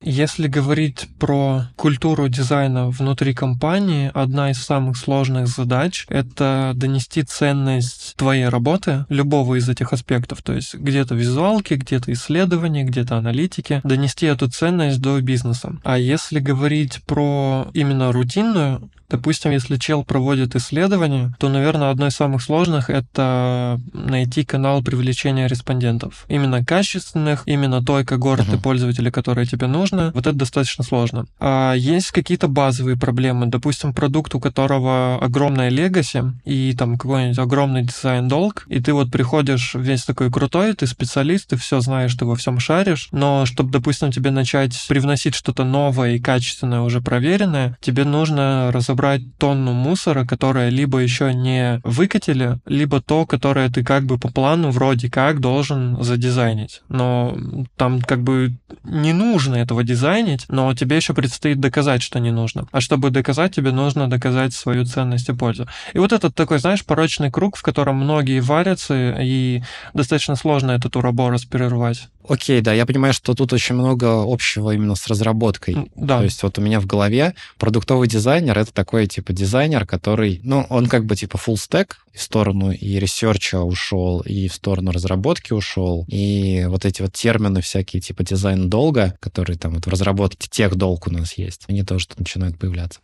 Если 0.06 0.48
говорить 0.48 1.08
про 1.18 1.64
культуру 1.78 2.28
дизайна 2.28 2.90
внутри 2.90 3.34
компании, 3.34 4.12
одна 4.14 4.52
из 4.52 4.62
самых 4.62 4.98
сложных 4.98 5.48
задач— 5.48 6.06
это 6.10 6.74
донести 6.76 7.24
ценность 7.24 8.16
твоей 8.18 8.50
работы, 8.50 9.06
любого 9.08 9.56
из 9.56 9.70
этих 9.70 9.94
аспектов, 9.94 10.42
то 10.42 10.54
есть 10.54 10.76
где-то 10.76 11.16
визуалки, 11.16 11.76
где-то 11.76 12.12
исследования, 12.12 12.84
где-то 12.84 13.18
аналитики, 13.18 13.80
донести 13.86 14.26
эту 14.26 14.50
ценность 14.50 15.02
до 15.02 15.22
бизнеса. 15.22 15.78
А 15.84 15.98
если 15.98 16.40
говорить 16.40 17.02
про 17.06 17.70
именно 17.74 18.12
рутинную 18.12 18.90
Допустим, 19.14 19.52
если 19.52 19.78
чел 19.78 20.04
проводит 20.04 20.56
исследование, 20.56 21.36
то, 21.38 21.48
наверное, 21.48 21.92
одно 21.92 22.08
из 22.08 22.16
самых 22.16 22.42
сложных— 22.42 22.90
это 22.90 23.80
найти 23.94 24.44
канал 24.44 24.82
привлечения 24.82 25.48
респондентов. 25.48 26.26
Именно 26.30 26.66
качественных, 26.66 27.44
именно 27.46 27.86
той 27.86 28.06
когорты 28.06 28.54
uh-huh. 28.54 28.62
пользователей, 28.64 29.12
которая 29.12 29.46
тебе 29.46 29.68
нужна. 29.68 30.10
Вот 30.16 30.26
это 30.26 30.36
достаточно 30.36 30.84
сложно. 30.84 31.28
А 31.40 31.76
есть 31.76 32.10
какие-то 32.10 32.48
базовые 32.48 32.98
проблемы. 32.98 33.46
Допустим, 33.46 33.94
продукт, 33.94 34.34
у 34.34 34.40
которого 34.40 35.20
огромная 35.22 35.70
легаси 35.70 36.24
и 36.44 36.74
там 36.76 36.98
какой-нибудь 36.98 37.38
огромный 37.38 37.84
дизайн-долг, 37.84 38.66
и 38.68 38.80
ты 38.80 38.94
вот 38.94 39.12
приходишь 39.12 39.76
весь 39.76 40.06
такой 40.06 40.32
крутой, 40.32 40.74
ты 40.74 40.88
специалист, 40.88 41.50
ты 41.50 41.56
все 41.56 41.82
знаешь, 41.82 42.16
ты 42.16 42.26
во 42.26 42.36
всем 42.36 42.60
шаришь, 42.60 43.10
но 43.12 43.46
чтобы, 43.46 43.70
допустим, 43.70 44.12
тебе 44.12 44.32
начать 44.32 44.74
привносить 44.90 45.36
что-то 45.36 45.64
новое 45.64 46.16
и 46.16 46.20
качественное, 46.20 46.82
уже 46.82 47.00
проверенное, 47.00 47.78
тебе 47.80 48.06
нужно 48.06 48.72
разобраться 48.72 49.03
собрать 49.04 49.38
тонну 49.38 49.74
мусора, 49.74 50.26
которое 50.26 50.70
либо 50.70 51.00
еще 51.00 51.34
не 51.34 51.82
выкатили, 51.84 52.60
либо 52.66 53.02
то, 53.02 53.26
которое 53.26 53.70
ты 53.70 53.84
как 53.84 54.06
бы 54.06 54.18
по 54.18 54.30
плану 54.30 54.72
вроде 54.72 55.10
как 55.10 55.42
должен 55.42 56.02
задизайнить. 56.02 56.82
Но 56.88 57.38
там 57.76 58.02
как 58.02 58.24
бы 58.24 58.56
не 58.86 59.12
нужно 59.12 59.56
этого 59.56 59.84
дизайнить, 59.84 60.46
но 60.48 60.74
тебе 60.74 60.96
еще 60.96 61.14
предстоит 61.14 61.60
доказать, 61.60 62.02
что 62.02 62.20
не 62.20 62.32
нужно. 62.32 62.66
А 62.72 62.80
чтобы 62.80 63.10
доказать, 63.10 63.54
тебе 63.54 63.72
нужно 63.72 64.10
доказать 64.10 64.54
свою 64.54 64.86
ценность 64.86 65.28
и 65.28 65.34
пользу. 65.34 65.68
И 65.94 66.00
вот 66.00 66.14
этот 66.14 66.34
такой, 66.34 66.60
знаешь, 66.60 66.86
порочный 66.86 67.30
круг, 67.30 67.58
в 67.58 67.62
котором 67.62 67.98
многие 67.98 68.40
варятся, 68.40 69.18
и 69.20 69.64
достаточно 69.94 70.38
сложно 70.38 70.72
этот 70.72 70.96
уроборос 70.96 71.44
перервать. 71.44 72.08
Окей, 72.28 72.62
да, 72.62 72.74
я 72.74 72.86
понимаю, 72.86 73.14
что 73.14 73.34
тут 73.34 73.54
очень 73.54 73.76
много 73.76 74.24
общего 74.26 74.72
именно 74.72 74.96
с 74.96 75.08
разработкой. 75.08 75.90
Да. 75.96 76.20
То 76.20 76.24
есть 76.24 76.44
вот 76.44 76.58
у 76.58 76.62
меня 76.62 76.80
в 76.80 76.86
голове 76.86 77.34
продуктовый 77.58 78.08
дизайнер— 78.08 78.58
это 78.60 78.74
такой 78.74 79.08
типа 79.08 79.34
дизайнер, 79.34 79.86
который, 79.86 80.40
ну, 80.44 80.66
он 80.70 80.88
как 80.88 81.06
бы 81.06 81.16
типа 81.16 81.38
full 81.38 81.56
stack 81.56 81.92
в 82.14 82.22
сторону 82.22 82.72
и 82.72 83.00
ресерча 83.00 83.62
ушел, 83.62 84.22
и 84.22 84.48
в 84.48 84.54
сторону 84.54 84.92
разработки 84.92 85.54
ушел, 85.54 86.06
и 86.08 86.66
вот 86.68 86.86
эти 86.86 87.02
вот 87.02 87.14
термины 87.14 87.62
всякие 87.62 88.02
типа 88.02 88.24
дизайн 88.24 88.70
долга, 88.70 89.18
которые 89.20 89.58
там 89.58 89.74
вот 89.74 89.86
в 89.86 89.90
разработке 89.90 90.48
техдолг 90.50 91.08
у 91.08 91.12
нас 91.12 91.34
есть, 91.38 91.64
они 91.68 91.84
тоже 91.84 92.08
тут 92.08 92.20
начинают 92.20 92.58
появляться. 92.58 93.00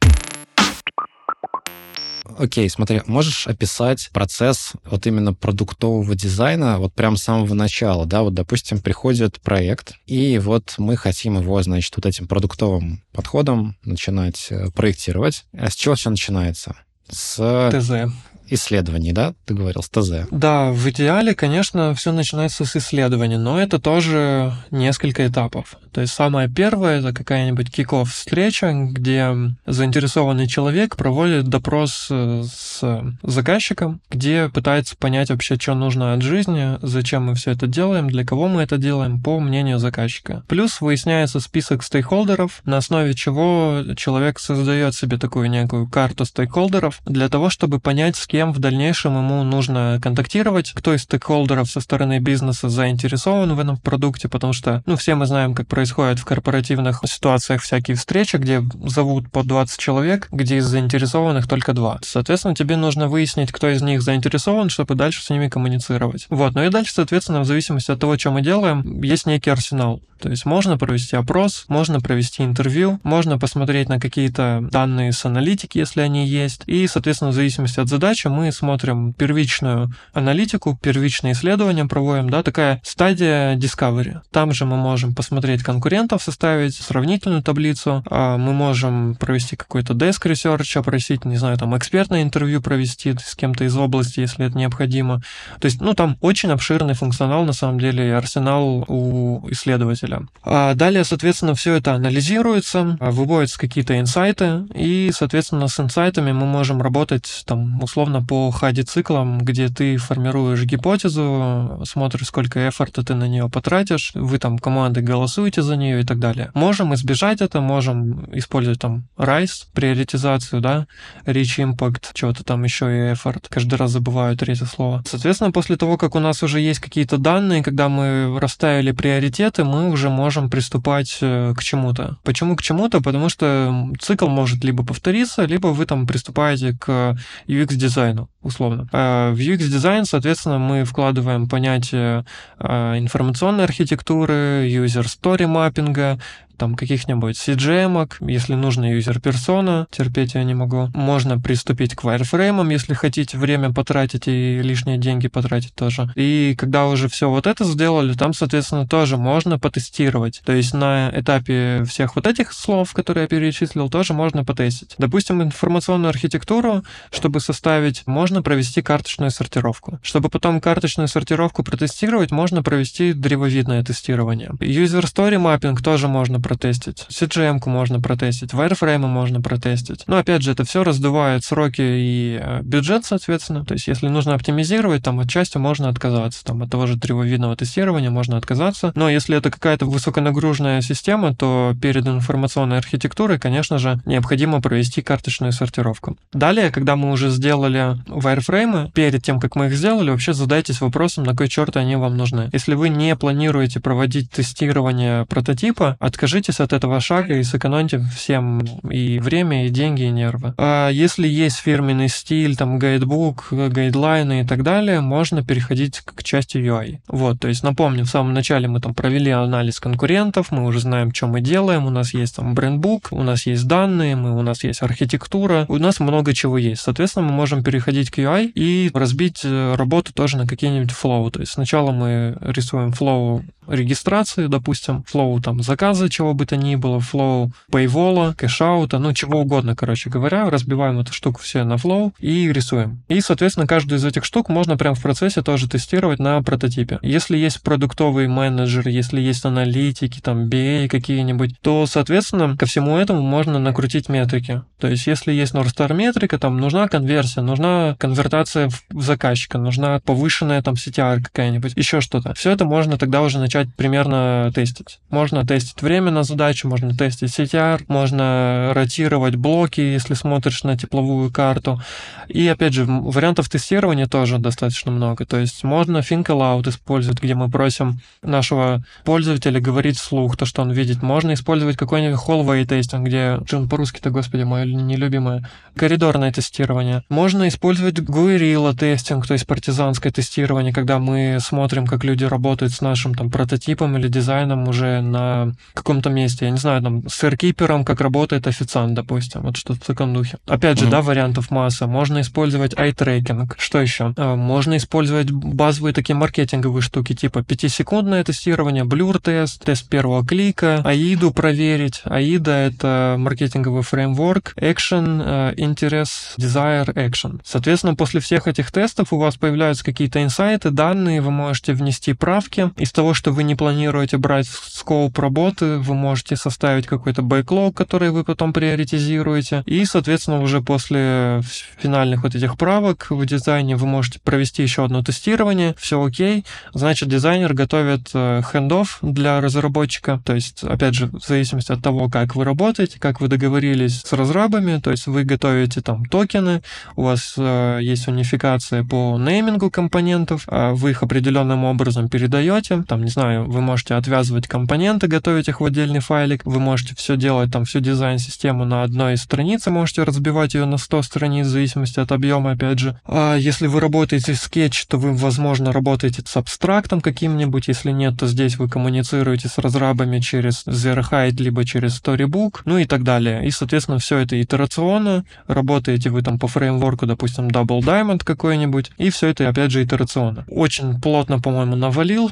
Окей, 2.39 2.69
смотри, 2.69 3.02
можешь 3.06 3.47
описать 3.47 4.10
процесс 4.13 4.71
вот 4.86 5.06
именно 5.06 5.34
продуктового 5.34 6.15
дизайна 6.15 6.80
вот 6.80 6.93
прям 6.93 7.17
с 7.17 7.23
самого 7.23 7.54
начала, 7.54 8.06
да, 8.06 8.21
вот, 8.21 8.34
допустим, 8.34 8.80
приходит 8.80 9.41
проект, 9.41 9.95
и 10.06 10.39
вот 10.39 10.75
мы 10.78 10.95
хотим 10.95 11.38
его, 11.38 11.62
значит, 11.62 11.93
вот 11.97 12.06
этим 12.06 12.30
продуктовым 12.30 13.04
подходом 13.12 13.75
начинать 13.84 14.47
э, 14.52 14.69
проектировать. 14.73 15.43
А 15.52 15.69
с 15.69 15.75
чего 15.75 15.95
все 15.95 16.10
начинается? 16.10 16.78
С... 17.10 17.71
ТЗ 17.73 18.10
исследований, 18.49 19.12
да, 19.12 19.33
ты 19.45 19.53
говорил, 19.53 19.83
с 19.83 19.89
ТЗ? 19.89 20.27
Да, 20.31 20.71
в 20.71 20.89
идеале, 20.89 21.35
конечно, 21.35 21.93
все 21.95 22.12
начинается 22.12 22.65
с 22.65 22.75
исследований, 22.75 23.38
но 23.38 23.59
это 23.62 23.79
тоже 23.79 24.53
несколько 24.71 25.27
этапов. 25.27 25.75
То 25.91 26.01
есть 26.01 26.13
самое 26.13 26.49
первое— 26.49 26.99
это 27.01 27.13
какая-нибудь 27.13 27.71
киков 27.71 28.12
встреча, 28.12 28.71
где 28.73 29.33
заинтересованный 29.65 30.47
человек 30.47 30.95
проводит 30.95 31.47
допрос 31.47 32.07
э, 32.12 32.43
с 32.43 33.03
заказчиком, 33.23 34.01
где 34.09 34.49
пытается 34.49 34.95
понять 34.95 35.29
вообще, 35.29 35.55
что 35.55 35.73
нужно 35.75 36.13
от 36.13 36.21
жизни, 36.21 36.77
зачем 36.81 37.25
мы 37.25 37.35
все 37.35 37.51
это 37.51 37.67
делаем, 37.67 38.09
для 38.09 38.25
кого 38.25 38.47
мы 38.47 38.62
это 38.62 38.77
делаем, 38.77 39.21
по 39.21 39.39
мнению 39.39 39.79
заказчика. 39.79 40.43
Плюс 40.47 40.81
выясняется 40.81 41.39
список 41.39 41.83
стейкхолдеров, 41.83 42.62
на 42.65 42.77
основе 42.77 43.13
чего 43.13 43.83
человек 43.95 44.39
создает 44.39 44.95
себе 44.95 45.17
такую 45.17 45.49
некую 45.49 45.88
карту 45.88 46.25
стейкхолдеров 46.25 47.01
для 47.05 47.29
того, 47.29 47.49
чтобы 47.49 47.79
понять, 47.79 48.15
с 48.15 48.27
кем 48.27 48.38
в 48.45 48.60
дальнейшем 48.60 49.17
ему 49.17 49.43
нужно 49.43 49.99
контактировать, 50.02 50.71
кто 50.73 50.93
из 50.93 51.04
стейкхолдеров 51.04 51.69
со 51.69 51.82
стороны 51.82 52.19
бизнеса 52.19 52.69
заинтересован 52.69 53.54
в 53.54 53.60
этом 53.60 53.78
продукте, 53.78 54.28
потому 54.30 54.54
что, 54.54 54.84
ну, 54.86 54.95
все 54.95 55.15
мы 55.15 55.25
знаем, 55.25 55.54
как 55.54 55.67
происходит 55.67 56.19
в 56.19 56.25
корпоративных 56.25 57.02
ситуациях 57.06 57.62
всякие 57.62 57.95
встречи, 57.95 58.38
где 58.38 58.63
зовут 58.86 59.32
по 59.32 59.43
20 59.43 59.80
человек, 59.80 60.28
где 60.32 60.58
из 60.58 60.65
заинтересованных 60.65 61.47
только 61.47 61.73
два. 61.73 61.99
Соответственно, 62.02 62.56
тебе 62.56 62.75
нужно 62.75 63.08
выяснить, 63.08 63.52
кто 63.52 63.69
из 63.69 63.82
них 63.82 64.02
заинтересован, 64.02 64.69
чтобы 64.69 64.95
дальше 64.95 65.23
с 65.23 65.30
ними 65.30 65.49
коммуницировать. 65.49 66.28
Вот, 66.30 66.56
ну 66.56 66.63
и 66.63 66.69
дальше, 66.69 66.93
соответственно, 66.93 67.41
в 67.41 67.45
зависимости 67.45 67.91
от 67.91 67.99
того, 67.99 68.17
что 68.17 68.32
мы 68.32 68.41
делаем, 68.41 69.02
есть 69.02 69.25
некий 69.25 69.49
арсенал. 69.49 70.02
То 70.19 70.30
есть 70.30 70.45
можно 70.45 70.78
провести 70.78 71.15
опрос, 71.15 71.65
можно 71.69 72.02
провести 72.02 72.43
интервью, 72.43 72.99
можно 73.04 73.39
посмотреть 73.39 73.88
на 73.88 73.99
какие-то 73.99 74.67
данные 74.69 75.13
с 75.13 75.25
аналитики, 75.25 75.78
если 75.78 76.02
они 76.02 76.28
есть, 76.28 76.63
и, 76.65 76.88
соответственно, 76.88 77.32
в 77.32 77.36
зависимости 77.36 77.80
от 77.80 77.88
задачи 77.88 78.28
мы 78.29 78.51
смотрим 78.51 79.13
первичную 79.13 79.91
аналитику, 80.13 80.77
первичное 80.81 81.33
исследование 81.33 81.85
проводим, 81.85 82.29
да, 82.29 82.43
такая 82.43 82.81
стадия 82.83 83.55
discovery. 83.55 84.19
Там 84.31 84.53
же 84.53 84.65
мы 84.65 84.77
можем 84.77 85.15
посмотреть 85.15 85.63
конкурентов, 85.63 86.23
составить 86.23 86.75
сравнительную 86.75 87.43
таблицу, 87.43 88.03
а 88.09 88.37
мы 88.37 88.53
можем 88.53 89.15
провести 89.15 89.55
какой-то 89.55 89.93
desk 89.93 90.25
research, 90.25 90.77
опросить, 90.79 91.25
не 91.25 91.37
знаю, 91.37 91.57
там, 91.57 91.77
экспертное 91.77 92.23
интервью 92.23 92.61
провести 92.61 93.15
с 93.17 93.35
кем-то 93.35 93.63
из 93.63 93.75
области, 93.75 94.19
если 94.19 94.45
это 94.45 94.57
необходимо. 94.57 95.21
То 95.59 95.65
есть, 95.65 95.81
ну, 95.81 95.93
там 95.93 96.17
очень 96.21 96.51
обширный 96.51 96.93
функционал, 96.93 97.45
на 97.45 97.53
самом 97.53 97.79
деле, 97.79 98.15
арсенал 98.15 98.85
у 98.87 99.47
исследователя. 99.49 100.21
А 100.43 100.73
далее, 100.75 101.03
соответственно, 101.03 101.55
все 101.55 101.75
это 101.75 101.93
анализируется, 101.93 102.97
выводятся 102.99 103.59
какие-то 103.59 103.99
инсайты, 103.99 104.65
и, 104.73 105.11
соответственно, 105.13 105.67
с 105.67 105.79
инсайтами 105.79 106.31
мы 106.31 106.45
можем 106.45 106.81
работать, 106.81 107.43
там, 107.45 107.81
условно, 107.81 108.18
по 108.21 108.51
хади-циклам, 108.51 109.39
где 109.39 109.69
ты 109.69 109.97
формируешь 109.97 110.63
гипотезу, 110.63 111.82
смотришь, 111.86 112.27
сколько 112.27 112.67
эфорта 112.67 113.03
ты 113.03 113.15
на 113.15 113.27
нее 113.27 113.49
потратишь, 113.49 114.12
вы 114.15 114.39
там 114.39 114.58
командой 114.58 115.03
голосуете, 115.03 115.62
за 115.62 115.75
нее 115.75 116.01
и 116.01 116.03
так 116.03 116.19
далее. 116.19 116.51
Можем 116.53 116.93
избежать 116.93 117.41
это, 117.41 117.62
можем 117.62 118.27
использовать 118.34 118.79
там 118.79 119.08
RISE, 119.17 119.67
приоритизацию, 119.73 120.62
да, 120.62 120.88
Reach 121.25 121.58
Impact, 121.58 122.10
чего-то 122.13 122.43
там 122.43 122.63
еще 122.63 122.86
и 122.86 123.13
effort. 123.13 123.45
Каждый 123.49 123.75
раз 123.75 123.91
забываю 123.91 124.36
третье 124.38 124.65
слово. 124.65 125.03
Соответственно, 125.05 125.51
после 125.51 125.77
того, 125.77 125.97
как 125.97 126.15
у 126.15 126.19
нас 126.19 126.43
уже 126.43 126.60
есть 126.60 126.79
какие-то 126.79 127.17
данные, 127.17 127.63
когда 127.63 127.89
мы 127.89 128.38
расставили 128.39 128.91
приоритеты, 128.91 129.63
мы 129.63 129.89
уже 129.89 130.10
можем 130.10 130.49
приступать 130.49 131.17
э, 131.21 131.53
к 131.55 131.63
чему-то. 131.63 132.17
Почему 132.23 132.55
к 132.55 132.62
чему-то? 132.62 133.01
Потому 133.01 133.29
что 133.29 133.89
цикл 133.99 134.27
может 134.27 134.63
либо 134.63 134.84
повториться, 134.84 135.45
либо 135.45 135.67
вы 135.67 135.86
там 135.86 136.08
приступаете 136.08 136.75
к 136.79 137.17
UX-дизайну 137.47 138.09
UX-дизайну, 138.10 138.30
условно. 138.41 138.88
А 138.91 139.32
в 139.32 139.38
UX-дизайн, 139.38 140.06
соответственно, 140.06 140.58
мы 140.58 140.84
вкладываем 140.84 141.48
понятие 141.48 142.26
а, 142.58 142.98
информационной 142.98 143.63
архитектуры, 143.63 144.67
user-story 144.69 145.48
маппинга, 145.48 146.19
там 146.60 146.76
каких-нибудь 146.76 147.36
CGM, 147.36 148.08
если 148.22 148.54
нужно 148.54 148.93
юзер-персона, 148.93 149.88
терпеть 149.89 150.36
я 150.36 150.43
не 150.43 150.54
могу. 150.54 150.89
Можно 150.93 151.39
приступить 151.39 151.95
к 151.95 152.04
wireframe, 152.04 152.72
если 152.72 152.93
хотите 152.93 153.38
время 153.38 153.74
потратить 153.74 154.28
и 154.28 154.62
лишние 154.62 154.98
деньги 154.98 155.28
потратить 155.28 155.74
тоже. 155.74 156.12
И 156.15 156.56
когда 156.58 156.88
уже 156.88 157.08
все 157.08 157.30
вот 157.30 157.48
это 157.48 157.63
сделали, 157.63 158.13
там, 158.13 158.34
соответственно, 158.34 158.88
тоже 158.88 159.17
можно 159.17 159.58
потестировать. 159.58 160.41
То 160.45 160.54
есть 160.54 160.74
на 160.74 161.12
этапе 161.15 161.84
всех 161.88 162.15
вот 162.15 162.28
этих 162.28 162.54
слов, 162.54 162.93
которые 162.93 163.24
я 163.24 163.28
перечислил, 163.28 163.89
тоже 163.89 164.13
можно 164.13 164.43
потестить. 164.43 164.95
Допустим, 164.98 165.41
информационную 165.41 166.10
архитектуру, 166.10 166.84
чтобы 167.12 167.39
составить, 167.39 168.06
можно 168.06 168.41
провести 168.41 168.82
карточную 168.82 169.32
сортировку. 169.32 170.00
Чтобы 170.04 170.30
потом 170.30 170.60
карточную 170.60 171.08
сортировку 171.08 171.63
протестировать, 171.63 172.32
можно 172.32 172.62
провести 172.63 173.13
древовидное 173.13 173.84
тестирование. 173.84 174.50
User 174.60 175.04
Story 175.04 175.38
Mapping 175.41 175.82
тоже 175.82 176.08
можно 176.08 176.41
протестить. 176.49 177.05
CGM-ку 177.09 177.69
можно 177.69 178.01
протестить, 178.01 178.53
wireframe 178.53 179.05
можно 179.05 179.39
протестить. 179.39 180.03
Но 180.07 180.17
опять 180.17 180.41
же, 180.41 180.51
это 180.51 180.63
все 180.63 180.83
раздувает 180.83 181.43
сроки 181.43 181.81
и 181.81 182.39
э, 182.41 182.62
бюджет, 182.63 183.05
соответственно. 183.05 183.63
То 183.65 183.75
есть, 183.75 183.88
если 183.88 184.07
нужно 184.07 184.33
оптимизировать, 184.33 185.03
там 185.03 185.19
от 185.19 185.29
части 185.29 185.59
можно 185.59 185.89
отказаться. 185.89 186.43
Там 186.43 186.63
от 186.63 186.71
того 186.71 186.88
же 186.88 186.99
тревовидного 186.99 187.55
тестирования 187.55 188.09
можно 188.09 188.35
отказаться. 188.35 188.91
Но 188.95 189.12
если 189.12 189.38
это 189.38 189.51
какая-то 189.51 189.85
высоконагруженная 189.85 190.81
система, 190.81 191.35
то 191.35 191.75
перед 191.79 192.07
информационной 192.07 192.79
архитектурой, 192.79 193.38
конечно 193.38 193.77
же, 193.77 194.01
необходимо 194.05 194.59
провести 194.59 195.03
карточную 195.03 195.51
сортировку. 195.51 196.17
Далее, 196.33 196.71
когда 196.71 196.95
мы 196.95 197.12
уже 197.12 197.29
сделали 197.29 197.95
wireframe, 198.07 198.91
перед 198.91 199.21
тем, 199.23 199.39
как 199.39 199.55
мы 199.55 199.67
их 199.67 199.73
сделали, 199.75 200.09
вообще 200.09 200.33
задайтесь 200.33 200.81
вопросом, 200.81 201.25
на 201.25 201.35
кой 201.35 201.47
черт 201.47 201.77
они 201.77 201.95
вам 201.95 202.17
нужны. 202.17 202.49
Если 202.53 202.73
вы 202.73 202.89
не 202.89 203.15
планируете 203.15 203.79
проводить 203.79 204.31
тестирование 204.31 205.27
прототипа, 205.27 205.95
откажитесь 205.99 206.38
откажитесь 206.39 206.60
от 206.60 206.73
этого 206.73 206.99
шага 206.99 207.38
и 207.38 207.43
сэкономьте 207.43 207.99
всем 208.15 208.62
и 208.89 209.19
время, 209.19 209.65
и 209.65 209.69
деньги, 209.69 210.04
и 210.04 210.10
нервы. 210.10 210.54
А 210.58 210.89
если 210.89 211.28
есть 211.28 211.58
фирменный 211.58 212.08
стиль, 212.08 212.56
там, 212.56 212.80
гайдбук, 212.80 213.47
гайдлайны 213.52 214.41
и 214.41 214.45
так 214.45 214.63
далее, 214.63 215.02
можно 215.02 215.43
переходить 215.43 215.99
к 215.99 216.23
части 216.23 216.58
UI. 216.58 216.99
Вот, 217.08 217.39
то 217.39 217.47
есть 217.47 217.63
напомню, 217.63 218.06
в 218.06 218.10
самом 218.10 218.34
начале 218.34 218.67
мы 218.67 218.80
там 218.80 218.93
провели 218.93 219.32
анализ 219.32 219.80
конкурентов, 219.80 220.52
мы 220.52 220.65
уже 220.65 220.80
знаем, 220.80 221.13
что 221.13 221.28
мы 221.28 221.41
делаем, 221.41 221.86
у 221.86 221.89
нас 221.89 222.13
есть 222.13 222.36
там 222.36 222.54
брендбук, 222.54 223.10
у 223.12 223.23
нас 223.23 223.45
есть 223.45 223.67
данные, 223.67 224.15
мы, 224.15 224.38
у 224.38 224.41
нас 224.41 224.63
есть 224.63 224.82
архитектура, 224.82 225.65
у 225.67 225.78
нас 225.78 225.99
много 225.99 226.34
чего 226.34 226.58
есть. 226.58 226.82
Соответственно, 226.82 227.28
мы 227.28 227.34
можем 227.34 227.63
переходить 227.63 228.12
к 228.12 228.19
UI 228.19 228.52
и 228.56 228.89
разбить 228.93 229.41
э, 229.43 229.75
работу 229.75 230.13
тоже 230.13 230.38
на 230.38 230.47
какие-нибудь 230.47 230.91
флоу. 230.91 231.30
То 231.32 231.41
есть 231.41 231.52
сначала 231.52 231.91
мы 231.91 232.38
рисуем 232.41 232.91
флоу 232.91 233.43
регистрации, 233.69 234.47
допустим, 234.47 235.04
флоу 235.04 235.41
там 235.41 235.62
заказа, 235.62 236.10
чего 236.10 236.28
бы 236.33 236.45
то 236.45 236.57
ни 236.57 236.75
было, 236.75 236.99
флоу 236.99 237.51
paywall, 237.71 238.35
cash 238.36 238.61
out'а, 238.61 238.99
ну 238.99 239.13
чего 239.13 239.41
угодно, 239.41 239.75
короче 239.75 240.09
говоря, 240.09 240.49
разбиваем 240.49 240.99
эту 240.99 241.13
штуку 241.13 241.41
все 241.41 241.63
на 241.63 241.77
флоу 241.77 242.13
и 242.19 242.51
рисуем. 242.51 243.01
И, 243.07 243.21
соответственно, 243.21 243.67
каждую 243.67 243.99
из 243.99 244.05
этих 244.05 244.25
штук 244.25 244.49
можно 244.49 244.77
прямо 244.77 244.95
в 244.95 245.01
процессе 245.01 245.41
тоже 245.41 245.69
тестировать 245.69 246.19
на 246.19 246.41
прототипе. 246.41 246.99
Если 247.01 247.37
есть 247.37 247.61
продуктовый 247.61 248.27
менеджер, 248.27 248.87
если 248.87 249.21
есть 249.21 249.45
аналитики, 249.45 250.19
там, 250.19 250.47
BA 250.47 250.87
какие-нибудь, 250.87 251.59
то, 251.61 251.85
соответственно, 251.85 252.55
ко 252.57 252.65
всему 252.65 252.97
этому 252.97 253.21
можно 253.21 253.59
накрутить 253.59 254.09
метрики. 254.09 254.63
То 254.79 254.87
есть, 254.87 255.07
если 255.07 255.31
есть 255.31 255.53
North 255.53 255.75
Star 255.75 255.93
метрика, 255.93 256.39
там 256.39 256.57
нужна 256.57 256.87
конверсия, 256.87 257.41
нужна 257.41 257.95
конвертация 257.99 258.69
в 258.89 259.01
заказчика, 259.01 259.57
нужна 259.57 259.99
повышенная 259.99 260.61
там 260.61 260.75
CTR 260.75 261.21
какая-нибудь, 261.21 261.73
еще 261.75 262.01
что-то. 262.01 262.33
Все 262.33 262.51
это 262.51 262.65
можно 262.65 262.97
тогда 262.97 263.21
уже 263.21 263.39
начать 263.39 263.67
примерно 263.75 264.51
тестить. 264.53 264.99
Можно 265.09 265.45
тестить 265.45 265.81
время 265.81 266.09
на 266.12 266.24
задачу, 266.24 266.67
можно 266.67 266.95
тестить 266.95 267.38
CTR, 267.38 267.84
можно 267.88 268.72
ротировать 268.74 269.36
блоки, 269.36 269.82
если 269.82 270.13
смотришь 270.13 270.63
на 270.63 270.78
тепловую 270.78 271.32
карту. 271.32 271.82
И, 272.28 272.48
опять 272.48 272.74
же, 272.74 272.86
вариантов 272.86 273.50
тестирования 273.50 274.08
тоже 274.08 274.38
достаточно 274.38 274.91
много. 274.91 275.26
То 275.26 275.38
есть 275.38 275.63
можно 275.63 275.98
think 275.98 276.30
использовать, 276.67 277.22
где 277.22 277.36
мы 277.36 277.50
просим 277.50 278.00
нашего 278.22 278.84
пользователя 279.04 279.60
говорить 279.60 279.98
вслух 279.98 280.38
то, 280.38 280.45
что 280.45 280.62
он 280.62 280.72
видит. 280.72 281.02
Можно 281.02 281.34
использовать 281.34 281.78
какой-нибудь 281.78 282.19
hallway 282.19 282.65
тестинг, 282.65 283.08
где, 283.08 283.39
по-русски-то, 283.69 284.10
господи, 284.10 284.43
мое 284.43 284.65
нелюбимое, 284.65 285.48
коридорное 285.76 286.32
тестирование. 286.32 287.04
Можно 287.10 287.48
использовать 287.48 288.00
guerrilla 288.00 288.76
тестинг, 288.76 289.26
то 289.28 289.34
есть 289.34 289.48
партизанское 289.48 290.12
тестирование, 290.12 290.74
когда 290.74 291.00
мы 291.00 291.38
смотрим, 291.41 291.88
как 291.88 292.04
люди 292.04 292.24
работают 292.24 292.74
с 292.74 292.82
нашим 292.82 293.15
там 293.15 293.30
прототипом 293.32 293.98
или 293.98 294.08
дизайном 294.08 294.67
уже 294.67 295.02
на 295.02 295.54
каком-то 295.99 296.09
месте. 296.09 296.45
Я 296.45 296.51
не 296.51 296.57
знаю, 296.57 296.81
там, 296.81 297.07
с 297.07 297.23
airkeeper, 297.23 297.83
как 297.83 298.01
работает 298.01 298.47
официант, 298.47 298.93
допустим, 298.93 299.41
вот 299.41 299.57
что-то 299.57 299.79
в 299.79 299.85
таком 299.85 300.13
духе. 300.13 300.38
Опять 300.47 300.79
же, 300.79 300.85
mm-hmm. 300.85 300.91
да, 300.91 301.01
вариантов 301.01 301.51
масса. 301.51 301.88
Можно 301.88 302.21
использовать 302.21 302.73
eye-tracking. 302.73 303.51
Что 303.57 303.81
еще? 303.81 304.13
А, 304.17 304.35
можно 304.35 304.77
использовать 304.77 305.31
базовые 305.31 305.93
такие 305.93 306.15
маркетинговые 306.15 306.81
штуки, 306.81 307.13
типа 307.13 307.39
5-секундное 307.39 308.23
тестирование, 308.23 308.83
блюр-тест, 308.83 309.63
тест 309.63 309.89
первого 309.89 310.25
клика, 310.25 310.81
AIDу 310.85 311.31
проверить. 311.31 312.01
AIDA— 312.05 312.67
это 312.69 313.15
маркетинговый 313.17 313.83
фреймворк, 313.83 314.53
action, 314.57 315.55
interest, 315.55 316.38
desire, 316.38 316.93
action. 316.93 317.41
Соответственно, 317.43 317.95
после 317.95 318.19
всех 318.19 318.47
этих 318.47 318.71
тестов 318.71 319.12
у 319.12 319.17
вас 319.17 319.35
появляются 319.35 319.83
какие-то 319.83 320.23
инсайты, 320.23 320.71
данные, 320.71 321.21
вы 321.21 321.31
можете 321.31 321.73
внести 321.73 322.13
правки. 322.13 322.71
Из 322.77 322.91
того, 322.91 323.13
что 323.13 323.31
вы 323.31 323.43
не 323.43 323.55
планируете 323.55 324.17
брать 324.17 324.47
скоп 324.47 325.17
работы, 325.19 325.77
вы 325.89 325.95
можете 325.95 326.36
составить 326.36 326.88
какой-то 326.88 327.21
бэклог, 327.21 327.75
который 327.75 328.12
вы 328.12 328.23
потом 328.23 328.54
приоритизируете. 328.54 329.63
И, 329.65 329.84
соответственно, 329.86 330.41
уже 330.41 330.62
после 330.62 331.41
финальных 331.78 332.23
вот 332.23 332.36
этих 332.36 332.58
правок 332.58 333.08
в 333.10 333.25
дизайне 333.25 333.75
вы 333.75 333.88
можете 333.88 334.19
провести 334.19 334.63
еще 334.63 334.86
одно 334.86 335.04
тестирование, 335.04 335.75
все 335.78 336.02
окей. 336.02 336.45
Значит, 336.73 337.10
дизайнер 337.10 337.54
готовит 337.54 338.10
хендов 338.10 338.99
э, 339.02 339.08
для 339.08 339.41
разработчика. 339.41 340.21
То 340.23 340.36
есть, 340.36 340.63
опять 340.63 340.93
же, 340.93 341.08
в 341.08 341.25
зависимости 341.25 341.71
от 341.71 341.82
того, 341.82 342.10
как 342.10 342.36
вы 342.36 342.45
работаете, 342.45 342.99
как 342.99 343.19
вы 343.19 343.28
договорились 343.28 344.02
с 344.02 344.13
разрабами, 344.13 344.80
то 344.80 344.91
есть 344.91 345.08
вы 345.08 345.23
готовите 345.23 345.82
там 345.82 346.06
токены, 346.06 346.62
у 346.95 347.04
вас 347.04 347.34
э, 347.38 347.80
есть 347.82 348.08
унификация 348.08 348.84
по 348.84 349.17
неймингу 349.17 349.71
компонентов, 349.71 350.43
а 350.47 350.73
вы 350.73 350.91
их 350.91 351.04
определенным 351.04 351.63
образом 351.65 352.10
передаете, 352.10 352.84
там, 352.88 353.04
не 353.04 353.10
знаю, 353.10 353.49
вы 353.49 353.62
можете 353.62 353.95
отвязывать 353.95 354.47
компоненты, 354.47 355.08
готовить 355.08 355.49
их 355.49 355.62
в 355.62 355.65
отдельный 355.79 356.01
файлик, 356.01 356.41
вы 356.45 356.59
можете 356.59 356.93
все 356.95 357.15
делать, 357.15 357.51
там, 357.51 357.63
всю 357.63 357.79
дизайн-систему 357.79 358.65
на 358.65 358.83
одной 358.83 359.15
странице, 359.15 359.71
можете 359.71 360.03
разбивать 360.03 360.53
ее 360.53 360.65
на 360.65 360.77
100 360.77 361.03
страниц 361.03 361.47
в 361.47 361.49
зависимости 361.49 361.99
от 361.99 362.11
объема, 362.11 362.51
опять 362.51 362.79
же. 362.79 362.99
А 363.05 363.35
если 363.35 363.67
вы 363.67 363.79
работаете 363.79 364.35
с 364.35 364.41
скетч, 364.41 364.85
то 364.87 364.97
вы, 364.97 365.13
возможно, 365.13 365.71
работаете 365.71 366.23
с 366.25 366.35
абстрактом 366.35 367.01
каким-нибудь, 367.01 367.67
если 367.67 367.91
нет, 367.91 368.19
то 368.19 368.27
здесь 368.27 368.57
вы 368.57 368.67
коммуницируете 368.67 369.47
с 369.47 369.57
разрабами 369.57 370.19
через 370.19 370.65
ZeroHide, 370.65 371.41
либо 371.41 371.63
через 371.63 372.01
Storybook, 372.01 372.61
ну 372.65 372.77
и 372.77 372.85
так 372.85 373.03
далее. 373.03 373.45
И, 373.45 373.51
соответственно, 373.51 373.99
все 373.99 374.17
это 374.17 374.41
итерационно, 374.41 375.23
работаете 375.47 376.09
вы 376.09 376.23
там 376.23 376.39
по 376.39 376.47
фреймворку, 376.47 377.05
допустим, 377.05 377.47
Double 377.47 377.79
Diamond 377.79 378.23
какой-нибудь, 378.25 378.91
и 378.97 379.09
все 379.11 379.29
это, 379.29 379.47
опять 379.47 379.71
же, 379.71 379.83
итерационно. 379.83 380.45
Очень 380.49 380.99
плотно, 380.99 381.39
по-моему, 381.39 381.75
навалил, 381.75 382.31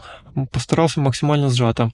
постарался 0.52 1.00
максимально 1.00 1.50
сжато. 1.50 1.92